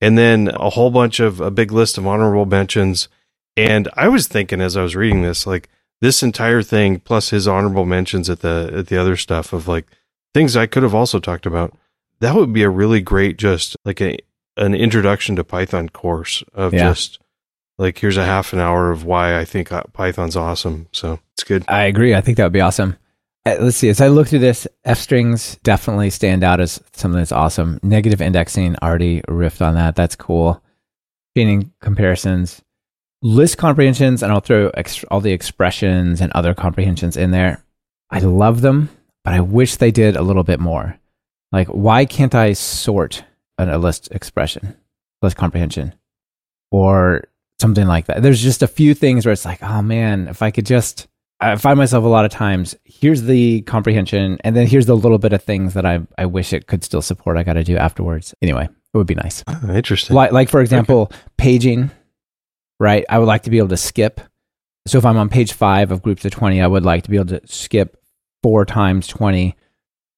and 0.01 0.17
then 0.17 0.47
a 0.49 0.69
whole 0.71 0.91
bunch 0.91 1.19
of 1.19 1.39
a 1.41 1.51
big 1.51 1.71
list 1.71 1.97
of 1.97 2.07
honorable 2.07 2.45
mentions. 2.45 3.07
And 3.57 3.87
I 3.95 4.07
was 4.07 4.27
thinking 4.27 4.61
as 4.61 4.77
I 4.77 4.83
was 4.83 4.95
reading 4.95 5.21
this, 5.21 5.45
like 5.45 5.69
this 6.01 6.23
entire 6.23 6.61
thing 6.63 6.99
plus 6.99 7.29
his 7.31 7.47
honorable 7.47 7.85
mentions 7.85 8.29
at 8.29 8.39
the 8.39 8.71
at 8.73 8.87
the 8.87 8.97
other 8.97 9.17
stuff 9.17 9.51
of 9.53 9.67
like 9.67 9.85
things 10.33 10.55
I 10.55 10.65
could 10.67 10.83
have 10.83 10.95
also 10.95 11.19
talked 11.19 11.45
about. 11.45 11.77
That 12.21 12.35
would 12.35 12.53
be 12.53 12.63
a 12.63 12.69
really 12.69 13.01
great 13.01 13.37
just 13.37 13.75
like 13.85 14.01
a 14.01 14.17
an 14.57 14.73
introduction 14.75 15.35
to 15.37 15.43
Python 15.43 15.89
course 15.89 16.43
of 16.53 16.73
Yeah. 16.73 16.89
just 16.89 17.19
like 17.77 17.97
here's 17.99 18.17
a 18.17 18.25
half 18.25 18.51
an 18.53 18.59
hour 18.59 18.91
of 18.91 19.03
why 19.05 19.37
I 19.39 19.45
think 19.45 19.71
uh, 19.71 19.83
Python's 19.93 20.35
awesome. 20.35 20.87
So 20.91 21.19
it's 21.33 21.43
good. 21.43 21.63
I 21.67 21.83
agree. 21.83 22.13
I 22.15 22.21
think 22.21 22.37
that 22.37 22.43
would 22.43 22.53
be 22.53 22.61
awesome. 22.61 22.97
Uh, 23.49 23.63
Let's 23.63 23.77
see. 23.77 23.89
As 23.89 24.01
I 24.01 24.07
look 24.07 24.27
through 24.27 24.39
this, 24.39 24.67
F 24.83 24.99
strings 24.99 25.57
definitely 25.63 26.09
stand 26.09 26.43
out 26.43 26.59
as 26.59 26.81
something 26.93 27.17
that's 27.17 27.31
awesome. 27.31 27.79
Negative 27.83 28.21
indexing, 28.21 28.75
already 28.77 29.21
riffed 29.21 29.65
on 29.65 29.75
that. 29.75 29.95
That's 29.95 30.15
cool. 30.15 30.61
Chaining 31.35 31.71
comparisons, 31.81 32.61
list 33.21 33.57
comprehensions, 33.57 34.23
and 34.23 34.31
I'll 34.31 34.39
throw 34.39 34.69
ex- 34.69 35.03
all 35.05 35.21
the 35.21 35.31
expressions 35.31 36.21
and 36.21 36.31
other 36.33 36.53
comprehensions 36.53 37.17
in 37.17 37.31
there. 37.31 37.63
I 38.09 38.19
love 38.19 38.61
them, 38.61 38.89
but 39.23 39.33
I 39.33 39.41
wish 39.41 39.75
they 39.75 39.91
did 39.91 40.15
a 40.15 40.23
little 40.23 40.43
bit 40.43 40.59
more. 40.59 40.97
Like, 41.51 41.67
why 41.67 42.05
can't 42.05 42.35
I 42.35 42.53
sort 42.53 43.23
a 43.57 43.77
list 43.77 44.09
expression, 44.11 44.75
list 45.21 45.37
comprehension, 45.37 45.93
or 46.71 47.27
something 47.59 47.87
like 47.87 48.05
that? 48.05 48.21
There's 48.21 48.41
just 48.41 48.63
a 48.63 48.67
few 48.67 48.93
things 48.93 49.25
where 49.25 49.33
it's 49.33 49.45
like, 49.45 49.61
oh 49.63 49.81
man, 49.81 50.27
if 50.27 50.41
I 50.41 50.51
could 50.51 50.65
just 50.65 51.07
I 51.41 51.55
find 51.55 51.77
myself 51.77 52.03
a 52.03 52.07
lot 52.07 52.25
of 52.25 52.31
times, 52.31 52.75
here's 52.83 53.23
the 53.23 53.61
comprehension, 53.61 54.37
and 54.43 54.55
then 54.55 54.67
here's 54.67 54.87
the 54.87 54.95
little 54.95 55.17
bit 55.17 55.31
of 55.31 55.41
things 55.41 55.73
that 55.73 55.85
I, 55.85 56.01
I 56.17 56.25
wish 56.25 56.51
it 56.51 56.67
could 56.67 56.83
still 56.83 57.01
support. 57.01 57.37
I 57.37 57.43
got 57.43 57.53
to 57.53 57.63
do 57.63 57.77
afterwards. 57.77 58.33
Anyway, 58.41 58.65
it 58.65 58.97
would 58.97 59.07
be 59.07 59.15
nice. 59.15 59.43
Ah, 59.47 59.71
interesting. 59.71 60.15
Like, 60.15 60.33
like 60.33 60.49
for 60.49 60.59
example, 60.59 61.11
paging, 61.37 61.91
right? 62.79 63.05
I 63.09 63.19
would 63.19 63.27
like 63.27 63.43
to 63.43 63.49
be 63.49 63.57
able 63.57 63.69
to 63.69 63.77
skip. 63.77 64.19
So 64.85 64.97
if 64.97 65.05
I'm 65.05 65.17
on 65.17 65.29
page 65.29 65.53
five 65.53 65.91
of 65.91 66.01
groups 66.01 66.25
of 66.25 66.31
20, 66.31 66.61
I 66.61 66.67
would 66.67 66.83
like 66.83 67.03
to 67.03 67.09
be 67.09 67.17
able 67.17 67.39
to 67.39 67.41
skip 67.47 68.01
four 68.43 68.65
times 68.65 69.07
20, 69.07 69.55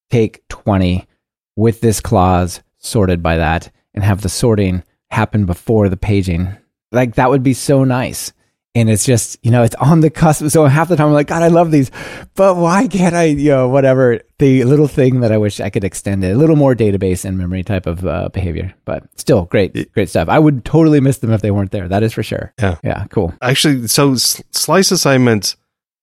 take 0.10 0.48
20 0.48 1.08
with 1.56 1.82
this 1.82 2.00
clause 2.00 2.62
sorted 2.80 3.22
by 3.22 3.38
that, 3.38 3.72
and 3.94 4.04
have 4.04 4.22
the 4.22 4.30
sorting 4.30 4.84
happen 5.12 5.46
before 5.46 5.88
the 5.90 5.98
paging. 5.98 6.56
Like 6.92 7.16
that 7.16 7.30
would 7.30 7.44
be 7.44 7.54
so 7.54 7.84
nice. 7.84 8.34
And 8.74 8.90
it's 8.90 9.06
just, 9.06 9.38
you 9.44 9.52
know, 9.52 9.64
it's 9.64 9.76
on 9.76 10.00
the 10.00 10.10
cusp. 10.10 10.48
So 10.48 10.66
half 10.66 10.88
the 10.88 10.96
time 10.96 11.08
I'm 11.08 11.14
like, 11.14 11.28
God, 11.28 11.44
I 11.44 11.50
love 11.50 11.72
these, 11.72 11.92
but 12.36 12.56
why 12.56 12.88
can't 12.88 13.14
I, 13.14 13.26
you 13.26 13.50
know, 13.50 13.68
whatever, 13.68 14.22
the 14.40 14.64
little 14.64 14.88
thing 14.88 15.20
that 15.20 15.32
I 15.32 15.38
wish 15.38 15.60
I 15.60 15.70
could 15.70 15.84
extend 15.84 16.24
it, 16.24 16.32
a 16.32 16.38
little 16.38 16.56
more 16.56 16.74
database 16.74 17.26
and 17.26 17.38
memory 17.38 17.64
type 17.64 17.86
of 17.86 18.06
uh, 18.06 18.30
behavior, 18.30 18.74
but 18.86 19.04
still 19.20 19.44
great, 19.44 19.92
great 19.94 20.08
stuff. 20.08 20.30
I 20.30 20.40
would 20.40 20.64
totally 20.64 21.02
miss 21.02 21.18
them 21.18 21.32
if 21.32 21.42
they 21.42 21.52
weren't 21.52 21.72
there. 21.72 21.90
That 21.90 22.02
is 22.02 22.14
for 22.14 22.24
sure. 22.24 22.54
Yeah. 22.60 22.78
Yeah. 22.82 23.06
Cool. 23.10 23.34
Actually, 23.42 23.88
so 23.88 24.16
slice 24.16 24.92
assignments, 24.92 25.58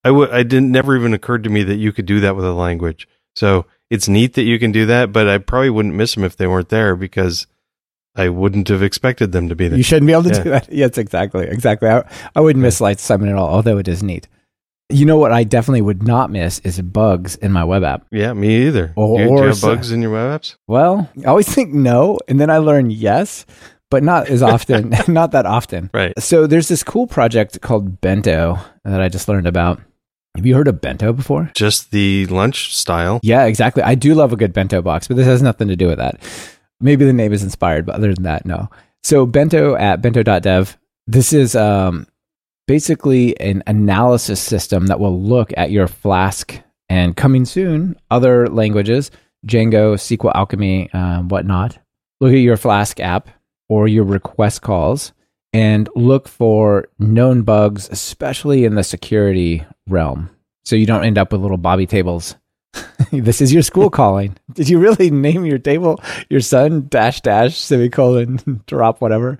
I 0.04 0.10
would 0.10 0.30
I 0.30 0.42
didn't 0.42 0.70
never 0.70 0.94
even 0.94 1.14
occurred 1.14 1.44
to 1.44 1.50
me 1.50 1.62
that 1.62 1.76
you 1.76 1.92
could 1.92 2.06
do 2.06 2.20
that 2.20 2.36
with 2.36 2.44
a 2.44 2.52
language. 2.52 3.08
So 3.34 3.64
it's 3.90 4.08
neat 4.08 4.34
that 4.34 4.42
you 4.42 4.58
can 4.58 4.72
do 4.72 4.84
that, 4.86 5.12
but 5.12 5.26
I 5.26 5.38
probably 5.38 5.70
wouldn't 5.70 5.94
miss 5.94 6.14
them 6.14 6.24
if 6.24 6.36
they 6.36 6.46
weren't 6.46 6.68
there 6.68 6.94
because 6.96 7.46
I 8.18 8.28
wouldn't 8.28 8.68
have 8.68 8.82
expected 8.82 9.32
them 9.32 9.48
to 9.48 9.54
be 9.54 9.68
there. 9.68 9.78
You 9.78 9.84
shouldn't 9.84 10.06
be 10.06 10.12
able 10.12 10.24
to 10.24 10.30
Yeah. 10.30 10.42
do 10.42 10.50
that. 10.50 10.72
Yes, 10.72 10.98
exactly. 10.98 11.46
Exactly. 11.46 11.88
I, 11.88 12.02
I 12.36 12.40
wouldn't 12.40 12.62
miss 12.62 12.78
slice 12.78 12.96
assignment 12.98 13.32
at 13.32 13.38
all, 13.38 13.48
although 13.48 13.78
it 13.78 13.88
is 13.88 14.02
neat. 14.02 14.28
You 14.90 15.04
know 15.06 15.18
what 15.18 15.32
I 15.32 15.44
definitely 15.44 15.82
would 15.82 16.02
not 16.02 16.30
miss 16.30 16.58
is 16.60 16.80
bugs 16.80 17.36
in 17.36 17.52
my 17.52 17.62
web 17.62 17.84
app. 17.84 18.06
yeah, 18.10 18.32
me 18.32 18.66
either. 18.66 18.92
Or- 18.96 19.20
you, 19.20 19.26
do 19.28 19.34
you 19.34 19.42
have 19.48 19.60
bugs 19.60 19.92
in 19.92 20.02
your 20.02 20.10
web 20.10 20.40
apps? 20.40 20.56
Well, 20.66 21.08
I 21.24 21.28
always 21.28 21.48
think 21.54 21.72
no, 21.72 22.18
and 22.26 22.40
then 22.40 22.50
I 22.50 22.58
learn 22.58 22.90
yes, 22.90 23.44
but 23.90 24.02
not 24.02 24.28
as 24.28 24.42
often, 24.42 24.94
not 25.08 25.32
that 25.32 25.46
often. 25.46 25.90
Right. 25.94 26.12
So 26.18 26.46
there's 26.46 26.68
this 26.68 26.82
cool 26.82 27.06
project 27.06 27.60
called 27.60 28.00
Bento 28.00 28.58
that 28.84 29.00
I 29.00 29.08
just 29.08 29.28
learned 29.28 29.46
about. 29.46 29.80
Have 30.36 30.46
you 30.46 30.54
heard 30.54 30.68
of 30.68 30.80
Bento 30.80 31.12
before? 31.12 31.50
Just 31.54 31.90
the 31.90 32.26
lunch 32.26 32.74
style. 32.74 33.20
Yeah, 33.22 33.44
exactly. 33.46 33.82
I 33.82 33.94
do 33.94 34.14
love 34.14 34.32
a 34.32 34.36
good 34.36 34.52
bento 34.52 34.80
box, 34.82 35.08
but 35.08 35.16
this 35.16 35.26
has 35.26 35.42
nothing 35.42 35.68
to 35.68 35.74
do 35.76 35.88
with 35.88 35.98
that. 35.98 36.20
Maybe 36.80 37.04
the 37.04 37.12
name 37.12 37.32
is 37.32 37.42
inspired, 37.42 37.86
but 37.86 37.96
other 37.96 38.14
than 38.14 38.24
that, 38.24 38.46
no. 38.46 38.68
So 39.02 39.26
bento 39.26 39.74
at 39.76 40.00
bento.dev, 40.02 40.76
this 41.06 41.32
is 41.32 41.56
um, 41.56 42.06
basically 42.66 43.38
an 43.40 43.62
analysis 43.66 44.40
system 44.40 44.86
that 44.86 45.00
will 45.00 45.20
look 45.20 45.52
at 45.56 45.70
your 45.70 45.88
Flask 45.88 46.60
and 46.88 47.16
coming 47.16 47.44
soon, 47.44 47.96
other 48.10 48.48
languages, 48.48 49.10
Django, 49.46 49.94
SQL 49.94 50.34
Alchemy, 50.34 50.92
um, 50.92 51.28
whatnot. 51.28 51.78
Look 52.20 52.32
at 52.32 52.38
your 52.38 52.56
Flask 52.56 53.00
app 53.00 53.28
or 53.68 53.88
your 53.88 54.04
request 54.04 54.62
calls 54.62 55.12
and 55.52 55.88
look 55.94 56.28
for 56.28 56.88
known 56.98 57.42
bugs, 57.42 57.88
especially 57.90 58.64
in 58.64 58.74
the 58.74 58.84
security 58.84 59.64
realm. 59.88 60.30
So 60.64 60.76
you 60.76 60.86
don't 60.86 61.04
end 61.04 61.18
up 61.18 61.32
with 61.32 61.40
little 61.40 61.56
Bobby 61.56 61.86
tables 61.86 62.36
this 63.12 63.40
is 63.40 63.52
your 63.52 63.62
school 63.62 63.90
calling. 63.90 64.36
Did 64.52 64.68
you 64.68 64.78
really 64.78 65.10
name 65.10 65.44
your 65.44 65.58
table 65.58 66.00
your 66.28 66.40
son 66.40 66.86
dash 66.88 67.20
dash 67.20 67.56
semicolon 67.56 68.62
drop 68.66 69.00
whatever? 69.00 69.38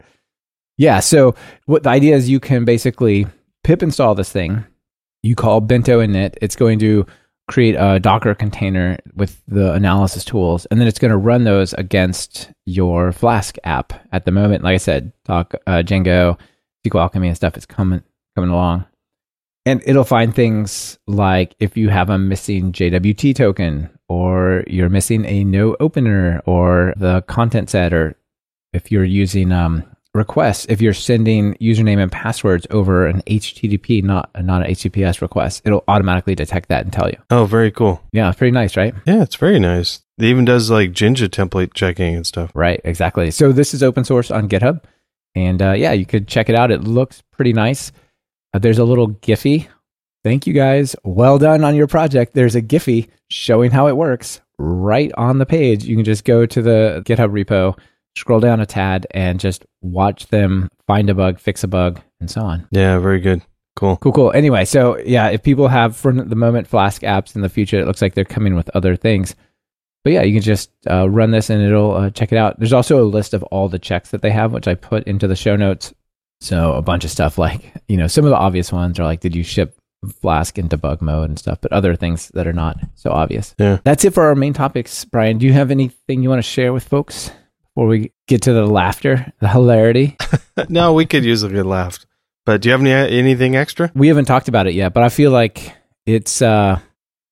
Yeah. 0.77 1.01
So 1.01 1.35
what 1.67 1.83
the 1.83 1.91
idea 1.91 2.17
is, 2.17 2.29
you 2.29 2.41
can 2.41 2.65
basically 2.65 3.27
pip 3.65 3.83
install 3.83 4.15
this 4.15 4.31
thing. 4.31 4.65
You 5.23 5.35
call 5.35 5.61
bento 5.61 6.01
init. 6.01 6.37
It's 6.41 6.57
going 6.57 6.79
to 6.79 7.05
create 7.49 7.75
a 7.75 7.99
Docker 7.99 8.35
container 8.35 8.99
with 9.17 9.43
the 9.49 9.73
analysis 9.73 10.25
tools, 10.25 10.67
and 10.67 10.81
then 10.81 10.87
it's 10.87 10.99
going 10.99 11.11
to 11.11 11.17
run 11.17 11.45
those 11.45 11.73
against 11.73 12.51
your 12.67 13.11
Flask 13.11 13.57
app. 13.65 13.93
At 14.13 14.25
the 14.25 14.31
moment, 14.31 14.63
like 14.63 14.75
I 14.75 14.79
said, 14.79 15.13
Doc, 15.25 15.55
uh, 15.67 15.83
Django, 15.85 16.39
SQL 16.87 17.01
Alchemy, 17.01 17.29
and 17.29 17.37
stuff 17.37 17.57
is 17.57 17.67
coming 17.67 18.03
coming 18.37 18.51
along. 18.51 18.85
And 19.67 19.83
it'll 19.85 20.05
find 20.05 20.35
things 20.35 20.99
like 21.07 21.55
if 21.59 21.77
you 21.77 21.91
have 21.91 22.09
a 22.09 22.19
missing 22.19 22.73
JWT 22.73 23.35
token, 23.35 23.91
or 24.09 24.65
you're 24.67 24.89
missing 24.89 25.25
a 25.27 25.45
no 25.45 25.77
opener, 25.79 26.41
or 26.47 26.95
the 26.97 27.23
content 27.23 27.69
set, 27.69 27.93
or 27.93 28.17
if 28.73 28.91
you're 28.91 29.05
using 29.05 29.53
um, 29.53 29.85
requests, 30.15 30.67
if 30.69 30.81
you're 30.81 30.95
sending 30.95 31.55
username 31.55 32.03
and 32.03 32.11
passwords 32.13 32.67
over 32.71 33.07
an 33.07 33.23
HTTP, 33.23 34.03
not 34.03 34.31
not 34.43 34.67
an 34.67 34.73
HTTPS 34.73 35.21
request, 35.21 35.63
it'll 35.65 35.85
automatically 35.89 36.35
detect 36.35 36.69
that 36.69 36.85
and 36.85 36.93
tell 36.93 37.09
you. 37.09 37.17
Oh, 37.31 37.45
very 37.45 37.71
cool. 37.71 38.03
Yeah, 38.13 38.29
it's 38.29 38.39
pretty 38.39 38.53
nice, 38.53 38.77
right? 38.77 38.95
Yeah, 39.07 39.23
it's 39.23 39.37
very 39.37 39.59
nice. 39.59 40.01
It 40.19 40.25
even 40.25 40.45
does 40.45 40.71
like 40.71 40.93
Jinja 40.93 41.29
template 41.29 41.75
checking 41.75 42.15
and 42.15 42.27
stuff. 42.27 42.51
Right, 42.55 42.81
exactly. 42.85 43.31
So 43.31 43.53
this 43.53 43.73
is 43.73 43.83
open 43.83 44.05
source 44.05 44.31
on 44.31 44.49
GitHub, 44.49 44.83
and 45.35 45.63
uh, 45.63 45.73
yeah, 45.73 45.93
you 45.93 46.07
could 46.07 46.27
check 46.27 46.49
it 46.49 46.55
out. 46.55 46.71
It 46.71 46.85
looks 46.85 47.23
pretty 47.33 47.53
nice. 47.53 47.93
Uh, 48.55 48.59
there's 48.59 48.79
a 48.79 48.85
little 48.85 49.09
Giphy. 49.09 49.69
Thank 50.25 50.47
you 50.47 50.53
guys. 50.53 50.97
Well 51.05 51.39
done 51.39 51.65
on 51.65 51.75
your 51.75 51.87
project. 51.87 52.35
There's 52.35 52.55
a 52.55 52.63
Giphy 52.63 53.09
showing 53.31 53.71
how 53.71 53.89
it 53.89 53.97
works 53.97 54.41
right 54.59 55.13
on 55.17 55.39
the 55.39 55.47
page. 55.47 55.85
You 55.85 55.97
can 55.97 56.05
just 56.05 56.25
go 56.25 56.45
to 56.47 56.63
the 56.63 57.03
GitHub 57.07 57.31
repo, 57.31 57.79
scroll 58.17 58.41
down 58.41 58.61
a 58.61 58.67
tad, 58.67 59.07
and 59.13 59.39
just 59.39 59.65
watch 59.81 60.27
them 60.29 60.69
find 60.87 61.09
a 61.09 61.15
bug, 61.15 61.39
fix 61.39 61.63
a 61.63 61.69
bug, 61.69 62.01
and 62.21 62.31
so 62.31 62.43
on. 62.43 62.67
Yeah, 62.71 62.99
very 62.99 63.21
good. 63.21 63.43
Cool. 63.77 63.97
Cool, 63.99 64.13
cool. 64.13 64.33
Anyway, 64.33 64.65
so 64.65 64.99
yeah, 64.99 65.29
if 65.29 65.43
people 65.45 65.69
have 65.69 65.97
for 65.97 66.13
the 66.13 66.35
moment 66.35 66.67
Flask 66.67 67.03
apps 67.03 67.37
in 67.37 67.43
the 67.43 67.49
future, 67.49 67.79
it 67.79 67.87
looks 67.87 68.03
like 68.03 68.15
they're 68.15 68.25
coming 68.25 68.57
with 68.57 68.69
other 68.75 68.97
things. 68.97 69.37
But 70.03 70.15
yeah, 70.15 70.23
you 70.23 70.33
can 70.33 70.43
just 70.43 70.71
uh, 70.91 71.09
run 71.09 71.31
this 71.31 71.49
and 71.49 71.63
it'll 71.63 71.95
uh, 71.95 72.11
check 72.11 72.33
it 72.33 72.39
out. 72.39 72.59
There's 72.59 72.73
also 72.73 73.01
a 73.01 73.07
list 73.07 73.35
of 73.35 73.43
all 73.45 73.69
the 73.69 73.79
checks 73.79 74.11
that 74.11 74.23
they 74.23 74.31
have, 74.31 74.53
which 74.53 74.67
I 74.67 74.75
put 74.75 75.05
into 75.05 75.29
the 75.29 75.37
show 75.37 75.55
notes. 75.55 75.95
So 76.41 76.73
a 76.75 76.83
bunch 76.83 77.05
of 77.05 77.11
stuff 77.11 77.37
like, 77.39 77.73
you 77.89 77.97
know, 77.97 78.07
some 78.07 78.25
of 78.25 78.31
the 78.31 78.37
obvious 78.37 78.73
ones 78.73 78.99
are 78.99 79.05
like, 79.05 79.21
did 79.21 79.35
you 79.35 79.43
ship 79.43 79.75
Flask 80.21 80.57
in 80.59 80.69
debug 80.69 81.01
mode 81.01 81.29
and 81.29 81.37
stuff, 81.39 81.61
but 81.61 81.73
other 81.73 81.97
things 81.97 82.29
that 82.35 82.47
are 82.47 82.53
not 82.53 82.79
so 82.95 83.11
obvious. 83.11 83.53
Yeah. 83.59 83.79
That's 83.83 84.05
it 84.05 84.15
for 84.15 84.27
our 84.27 84.37
main 84.37 84.53
topics. 84.53 85.05
Brian, 85.05 85.39
do 85.39 85.47
you 85.47 85.53
have 85.53 85.73
anything 85.73 86.23
you 86.23 86.29
want 86.29 86.39
to 86.39 86.49
share 86.49 86.73
with 86.73 86.85
folks 86.87 87.33
before 87.75 87.89
we 87.89 88.13
get 88.29 88.43
to 88.43 88.53
the 88.53 88.65
laughter, 88.65 89.33
the 89.41 89.49
hilarity? 89.49 90.17
no, 90.69 90.93
we 90.93 91.05
could 91.05 91.25
use 91.25 91.43
a 91.43 91.49
good 91.49 91.67
laugh. 91.67 91.99
But 92.47 92.61
do 92.61 92.69
you 92.69 92.73
have 92.75 92.81
any 92.81 92.93
anything 92.93 93.57
extra? 93.57 93.91
we 93.93 94.07
haven't 94.07 94.27
talked 94.27 94.47
about 94.47 94.69
it 94.69 94.75
yet, 94.75 94.95
but 94.95 95.03
I 95.03 95.09
feel 95.09 95.33
like 95.33 95.75
it's 96.07 96.41
uh 96.41 96.79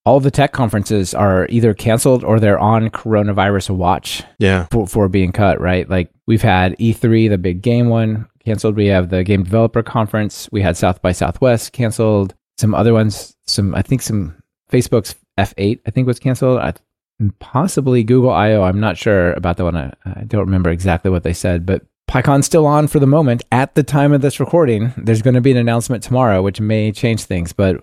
all 0.04 0.18
the 0.18 0.32
tech 0.32 0.52
conferences 0.52 1.14
are 1.14 1.46
either 1.48 1.72
canceled 1.72 2.24
or 2.24 2.40
they're 2.40 2.58
on 2.58 2.90
coronavirus 2.90 3.70
watch 3.76 4.24
Yeah. 4.40 4.66
for, 4.72 4.88
for 4.88 5.08
being 5.08 5.30
cut, 5.30 5.60
right? 5.60 5.88
Like 5.88 6.10
we've 6.26 6.42
had 6.42 6.76
E3, 6.78 7.28
the 7.30 7.38
big 7.38 7.62
game 7.62 7.88
one, 7.88 8.26
canceled. 8.46 8.76
We 8.76 8.86
have 8.86 9.10
the 9.10 9.24
Game 9.24 9.42
Developer 9.42 9.82
Conference. 9.82 10.48
We 10.52 10.62
had 10.62 10.76
South 10.76 11.02
by 11.02 11.12
Southwest 11.12 11.72
canceled. 11.72 12.34
Some 12.56 12.74
other 12.74 12.94
ones, 12.94 13.36
some 13.46 13.74
I 13.74 13.82
think 13.82 14.00
some 14.00 14.40
Facebook's 14.72 15.14
F8 15.38 15.80
I 15.86 15.90
think 15.90 16.06
was 16.06 16.18
canceled. 16.18 16.60
I, 16.60 16.72
possibly 17.38 18.04
Google 18.04 18.30
I/O. 18.30 18.62
I'm 18.62 18.78
not 18.78 18.98
sure 18.98 19.32
about 19.32 19.56
that 19.56 19.64
one. 19.64 19.76
I, 19.76 19.92
I 20.04 20.24
don't 20.24 20.44
remember 20.44 20.70
exactly 20.70 21.10
what 21.10 21.22
they 21.22 21.32
said, 21.32 21.64
but 21.64 21.82
PyCon's 22.10 22.46
still 22.46 22.66
on 22.66 22.88
for 22.88 22.98
the 23.00 23.06
moment. 23.06 23.42
At 23.50 23.74
the 23.74 23.82
time 23.82 24.12
of 24.12 24.20
this 24.20 24.38
recording, 24.38 24.92
there's 24.98 25.22
going 25.22 25.34
to 25.34 25.40
be 25.40 25.50
an 25.50 25.56
announcement 25.56 26.02
tomorrow, 26.02 26.42
which 26.42 26.60
may 26.60 26.92
change 26.92 27.24
things. 27.24 27.52
But 27.54 27.82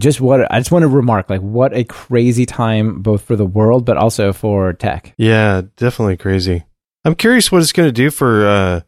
just 0.00 0.20
what 0.20 0.50
I 0.50 0.60
just 0.60 0.70
want 0.70 0.84
to 0.84 0.88
remark, 0.88 1.28
like 1.28 1.40
what 1.40 1.76
a 1.76 1.84
crazy 1.84 2.46
time 2.46 3.02
both 3.02 3.22
for 3.22 3.36
the 3.36 3.44
world, 3.44 3.84
but 3.84 3.96
also 3.96 4.32
for 4.32 4.72
tech. 4.72 5.12
Yeah, 5.16 5.62
definitely 5.76 6.16
crazy. 6.16 6.64
I'm 7.04 7.16
curious 7.16 7.50
what 7.50 7.62
it's 7.62 7.72
going 7.72 7.88
to 7.88 7.92
do 7.92 8.10
for. 8.10 8.46
Uh, 8.46 8.80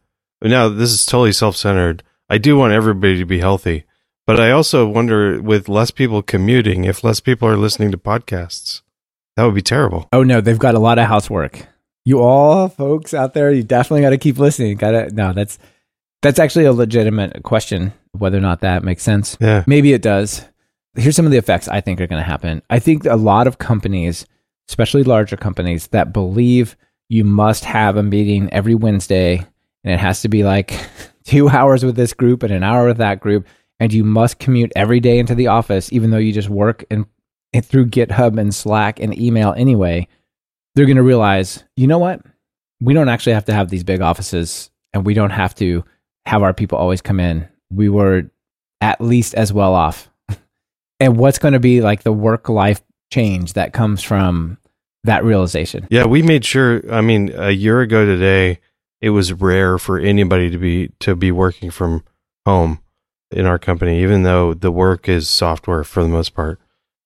now, 0.50 0.68
this 0.68 0.92
is 0.92 1.06
totally 1.06 1.32
self 1.32 1.56
centered. 1.56 2.02
I 2.28 2.38
do 2.38 2.56
want 2.56 2.72
everybody 2.72 3.18
to 3.18 3.24
be 3.24 3.38
healthy, 3.40 3.84
but 4.26 4.40
I 4.40 4.50
also 4.50 4.86
wonder 4.86 5.40
with 5.40 5.68
less 5.68 5.90
people 5.90 6.22
commuting, 6.22 6.84
if 6.84 7.04
less 7.04 7.20
people 7.20 7.48
are 7.48 7.56
listening 7.56 7.90
to 7.92 7.98
podcasts, 7.98 8.82
that 9.36 9.44
would 9.44 9.54
be 9.54 9.62
terrible. 9.62 10.08
Oh 10.12 10.22
no, 10.22 10.40
they've 10.40 10.58
got 10.58 10.74
a 10.74 10.78
lot 10.80 10.98
of 10.98 11.06
housework. 11.06 11.66
You 12.04 12.20
all 12.20 12.68
folks 12.68 13.14
out 13.14 13.34
there, 13.34 13.50
you 13.50 13.62
definitely 13.62 14.02
got 14.02 14.10
to 14.10 14.18
keep 14.18 14.38
listening. 14.38 14.76
Got 14.76 14.90
to 14.92 15.10
no, 15.14 15.32
that's 15.32 15.58
that's 16.22 16.38
actually 16.38 16.64
a 16.64 16.72
legitimate 16.72 17.42
question 17.42 17.92
whether 18.12 18.38
or 18.38 18.42
not 18.42 18.60
that 18.60 18.84
makes 18.84 19.02
sense. 19.02 19.36
Yeah. 19.40 19.64
Maybe 19.66 19.92
it 19.92 20.02
does. 20.02 20.44
Here's 20.94 21.16
some 21.16 21.26
of 21.26 21.32
the 21.32 21.38
effects 21.38 21.68
I 21.68 21.80
think 21.80 22.00
are 22.00 22.06
going 22.06 22.22
to 22.22 22.28
happen. 22.28 22.62
I 22.70 22.78
think 22.78 23.04
a 23.04 23.16
lot 23.16 23.46
of 23.46 23.58
companies, 23.58 24.26
especially 24.68 25.02
larger 25.02 25.36
companies 25.36 25.88
that 25.88 26.12
believe 26.12 26.76
you 27.08 27.24
must 27.24 27.64
have 27.64 27.96
a 27.96 28.02
meeting 28.02 28.52
every 28.52 28.74
Wednesday 28.74 29.46
and 29.84 29.92
it 29.92 30.00
has 30.00 30.22
to 30.22 30.28
be 30.28 30.42
like 30.42 30.78
2 31.24 31.48
hours 31.48 31.84
with 31.84 31.96
this 31.96 32.12
group 32.12 32.42
and 32.42 32.52
an 32.52 32.62
hour 32.62 32.86
with 32.86 32.98
that 32.98 33.20
group 33.20 33.46
and 33.80 33.92
you 33.92 34.04
must 34.04 34.38
commute 34.38 34.72
every 34.76 35.00
day 35.00 35.18
into 35.18 35.34
the 35.34 35.46
office 35.46 35.92
even 35.92 36.10
though 36.10 36.18
you 36.18 36.32
just 36.32 36.48
work 36.48 36.84
and 36.90 37.06
through 37.62 37.86
GitHub 37.86 38.38
and 38.38 38.54
Slack 38.54 38.98
and 38.98 39.16
email 39.18 39.54
anyway 39.56 40.08
they're 40.74 40.86
going 40.86 40.96
to 40.96 41.02
realize, 41.02 41.64
you 41.76 41.86
know 41.86 41.98
what? 41.98 42.20
We 42.80 42.94
don't 42.94 43.08
actually 43.08 43.34
have 43.34 43.44
to 43.46 43.54
have 43.54 43.70
these 43.70 43.84
big 43.84 44.00
offices 44.00 44.70
and 44.92 45.06
we 45.06 45.14
don't 45.14 45.30
have 45.30 45.54
to 45.56 45.84
have 46.26 46.42
our 46.42 46.52
people 46.52 46.78
always 46.78 47.00
come 47.00 47.20
in. 47.20 47.48
We 47.70 47.88
were 47.88 48.30
at 48.80 49.00
least 49.00 49.34
as 49.34 49.52
well 49.52 49.74
off. 49.74 50.10
and 51.00 51.16
what's 51.16 51.38
going 51.38 51.54
to 51.54 51.60
be 51.60 51.80
like 51.80 52.02
the 52.02 52.12
work 52.12 52.48
life 52.48 52.82
change 53.12 53.52
that 53.54 53.72
comes 53.72 54.02
from 54.02 54.58
that 55.04 55.24
realization? 55.24 55.86
Yeah, 55.90 56.06
we 56.06 56.22
made 56.22 56.44
sure. 56.44 56.82
I 56.92 57.00
mean, 57.00 57.32
a 57.34 57.50
year 57.50 57.80
ago 57.80 58.04
today, 58.04 58.60
it 59.04 59.10
was 59.10 59.34
rare 59.34 59.78
for 59.78 59.98
anybody 59.98 60.48
to 60.48 60.56
be 60.56 60.88
to 60.98 61.14
be 61.14 61.30
working 61.30 61.70
from 61.70 62.02
home 62.46 62.80
in 63.30 63.44
our 63.44 63.58
company, 63.58 64.02
even 64.02 64.22
though 64.22 64.54
the 64.54 64.72
work 64.72 65.10
is 65.10 65.28
software 65.28 65.84
for 65.84 66.02
the 66.02 66.08
most 66.08 66.34
part. 66.34 66.58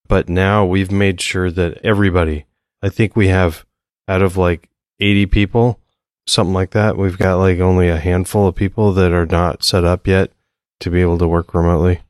But 0.06 0.28
now 0.28 0.64
we've 0.64 0.92
made 0.92 1.20
sure 1.20 1.50
that 1.50 1.78
everybody 1.84 2.46
I 2.84 2.88
think 2.88 3.16
we 3.16 3.26
have 3.28 3.66
out 4.06 4.22
of 4.22 4.36
like 4.36 4.68
80 5.00 5.26
people, 5.26 5.80
something 6.28 6.54
like 6.54 6.70
that. 6.70 6.96
We've 6.96 7.18
got 7.18 7.38
like 7.38 7.58
only 7.58 7.88
a 7.88 7.98
handful 7.98 8.46
of 8.46 8.54
people 8.54 8.92
that 8.92 9.10
are 9.10 9.26
not 9.26 9.64
set 9.64 9.82
up 9.82 10.06
yet 10.06 10.30
to 10.78 10.90
be 10.90 11.00
able 11.00 11.18
to 11.18 11.26
work 11.26 11.52
remotely. 11.52 12.02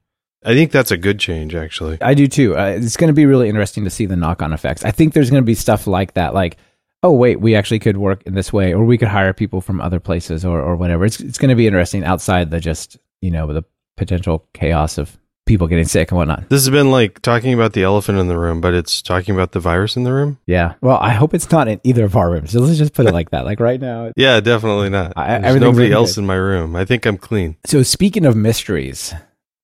I 0.45 0.53
think 0.53 0.71
that's 0.71 0.91
a 0.91 0.99
good 0.99 1.19
change, 1.19 1.55
actually. 1.55 1.97
I 2.03 2.13
do 2.13 2.29
too. 2.29 2.59
Uh, 2.59 2.77
it's 2.77 2.99
going 2.99 3.09
to 3.09 3.15
be 3.15 3.25
really 3.25 3.49
interesting 3.49 3.85
to 3.85 3.91
see 3.91 4.05
the 4.05 4.17
knock 4.17 4.43
on 4.43 4.53
effects. 4.53 4.85
I 4.85 4.91
think 4.91 5.15
there's 5.15 5.31
going 5.31 5.43
to 5.43 5.47
be 5.47 5.55
stuff 5.55 5.87
like 5.87 6.13
that, 6.13 6.35
like, 6.35 6.59
oh, 7.03 7.13
wait, 7.13 7.41
we 7.41 7.55
actually 7.55 7.79
could 7.79 7.97
work 7.97 8.23
in 8.25 8.35
this 8.35 8.53
way, 8.53 8.75
or 8.75 8.85
we 8.85 8.99
could 8.99 9.09
hire 9.09 9.33
people 9.33 9.61
from 9.61 9.81
other 9.81 10.01
places 10.01 10.45
or, 10.45 10.61
or 10.61 10.77
whatever. 10.77 11.05
It's, 11.05 11.21
it's 11.21 11.39
going 11.39 11.51
to 11.51 11.55
be 11.55 11.67
interesting 11.67 12.05
outside 12.05 12.51
the 12.51 12.61
just, 12.61 12.99
you 13.21 13.31
know, 13.31 13.53
the 13.53 13.65
potential 13.97 14.47
chaos 14.53 14.99
of 14.99 15.17
people 15.47 15.67
getting 15.67 15.85
sick 15.87 16.11
and 16.11 16.19
whatnot. 16.19 16.49
This 16.51 16.63
has 16.63 16.71
been 16.71 16.91
like 16.91 17.23
talking 17.23 17.55
about 17.55 17.73
the 17.73 17.83
elephant 17.83 18.19
in 18.19 18.29
the 18.29 18.37
room, 18.39 18.61
but 18.61 18.75
it's 18.75 19.01
talking 19.01 19.35
about 19.35 19.53
the 19.53 19.61
virus 19.61 19.97
in 19.97 20.03
the 20.05 20.13
room. 20.13 20.39
Yeah. 20.47 20.75
Well, 20.83 20.99
I 21.01 21.11
hope 21.15 21.33
it's 21.33 21.51
not 21.51 21.69
in 21.69 21.81
either 21.85 22.05
of 22.05 22.17
our 22.17 22.31
rooms. 22.31 22.51
So 22.51 22.61
let's 22.61 22.77
just 22.79 22.93
put 22.93 23.07
it 23.07 23.15
like 23.15 23.31
that. 23.31 23.45
Like 23.47 23.59
right 23.59 23.81
now. 23.81 24.13
Yeah, 24.15 24.41
definitely 24.41 24.91
not. 24.91 25.15
I- 25.17 25.39
There's 25.39 25.61
nobody 25.61 25.91
else 25.91 26.17
good. 26.17 26.21
in 26.23 26.27
my 26.27 26.35
room. 26.35 26.77
I 26.77 26.85
think 26.85 27.07
I'm 27.07 27.17
clean. 27.17 27.57
So 27.65 27.83
speaking 27.83 28.27
of 28.27 28.37
mysteries, 28.37 29.15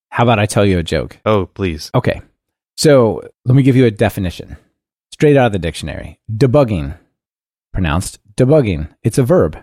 how 0.09 0.23
about 0.23 0.38
I 0.38 0.47
tell 0.47 0.64
you 0.64 0.79
a 0.79 0.83
joke? 0.83 1.18
Oh, 1.27 1.47
please. 1.47 1.90
Okay. 1.94 2.23
So 2.77 3.23
let 3.44 3.55
me 3.55 3.62
give 3.62 3.77
you 3.77 3.85
a 3.85 3.90
definition 3.90 4.57
straight 5.12 5.37
out 5.37 5.47
of 5.47 5.53
the 5.53 5.59
dictionary. 5.59 6.18
Debugging, 6.35 6.97
pronounced 7.75 8.19
debugging. 8.37 8.89
It's 9.03 9.19
a 9.19 9.23
verb. 9.23 9.63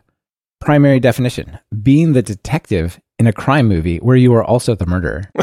Primary 0.60 1.00
definition 1.00 1.58
being 1.82 2.14
the 2.14 2.22
detective 2.22 3.00
in 3.18 3.26
a 3.26 3.34
crime 3.34 3.68
movie 3.68 3.98
where 3.98 4.16
you 4.16 4.32
are 4.36 4.44
also 4.44 4.76
the 4.76 4.86
murderer. 4.86 5.32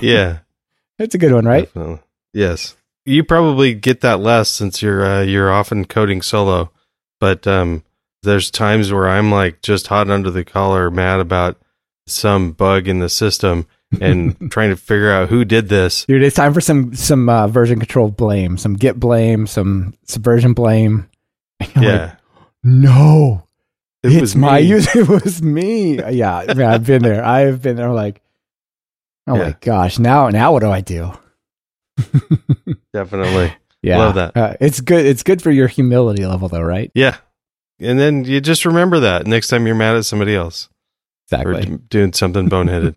yeah, 0.00 0.38
That's 0.98 1.14
a 1.14 1.18
good 1.18 1.32
one, 1.32 1.44
right? 1.44 1.64
definitely. 1.64 2.00
Yes, 2.32 2.76
you 3.04 3.24
probably 3.24 3.74
get 3.74 4.02
that 4.02 4.20
less 4.20 4.48
since 4.48 4.82
you're 4.82 5.04
uh, 5.04 5.22
you're 5.22 5.52
often 5.52 5.84
coding 5.84 6.22
solo, 6.22 6.70
but 7.18 7.46
um, 7.46 7.82
there's 8.22 8.50
times 8.50 8.92
where 8.92 9.08
I'm 9.08 9.32
like 9.32 9.62
just 9.62 9.88
hot 9.88 10.10
under 10.10 10.30
the 10.30 10.44
collar, 10.44 10.90
mad 10.90 11.20
about 11.20 11.60
some 12.06 12.52
bug 12.52 12.86
in 12.86 13.00
the 13.00 13.08
system 13.08 13.66
and 14.00 14.50
trying 14.50 14.70
to 14.70 14.76
figure 14.76 15.10
out 15.10 15.28
who 15.28 15.44
did 15.44 15.68
this. 15.68 16.04
Dude, 16.06 16.22
it's 16.22 16.36
time 16.36 16.52
for 16.54 16.60
some 16.60 16.94
some 16.94 17.28
uh, 17.28 17.46
version 17.48 17.78
control 17.78 18.10
blame, 18.10 18.58
some 18.58 18.74
git 18.74 18.98
blame, 19.00 19.46
some 19.46 19.94
subversion 20.06 20.52
blame. 20.54 21.08
Yeah, 21.80 22.04
like, 22.04 22.12
no, 22.64 23.44
it 24.02 24.12
it's 24.12 24.20
was 24.20 24.36
my 24.36 24.60
me. 24.60 24.66
use. 24.66 24.86
It 24.94 25.08
was 25.08 25.40
me. 25.42 25.98
Yeah, 26.10 26.36
I 26.48 26.54
mean, 26.54 26.66
I've 26.66 26.84
been 26.86 27.02
there. 27.02 27.24
I've 27.24 27.62
been 27.62 27.76
there. 27.76 27.90
Like, 27.92 28.20
oh 29.26 29.36
Yeah. 29.36 29.42
my 29.44 29.56
gosh, 29.60 29.98
now 29.98 30.28
now 30.28 30.52
what 30.52 30.60
do 30.60 30.70
I 30.70 30.80
do? 30.82 31.12
Definitely. 32.92 33.52
Yeah, 33.82 33.98
Love 33.98 34.14
that. 34.16 34.36
Uh, 34.36 34.54
it's 34.60 34.80
good. 34.80 35.06
It's 35.06 35.22
good 35.22 35.40
for 35.42 35.50
your 35.50 35.68
humility 35.68 36.26
level, 36.26 36.48
though, 36.48 36.62
right? 36.62 36.90
Yeah. 36.94 37.16
And 37.78 37.98
then 37.98 38.24
you 38.24 38.40
just 38.40 38.64
remember 38.64 39.00
that 39.00 39.26
next 39.26 39.48
time 39.48 39.66
you're 39.66 39.76
mad 39.76 39.96
at 39.96 40.04
somebody 40.06 40.34
else 40.34 40.68
Exactly. 41.30 41.64
d- 41.66 41.78
doing 41.88 42.12
something 42.14 42.48
boneheaded. 42.48 42.96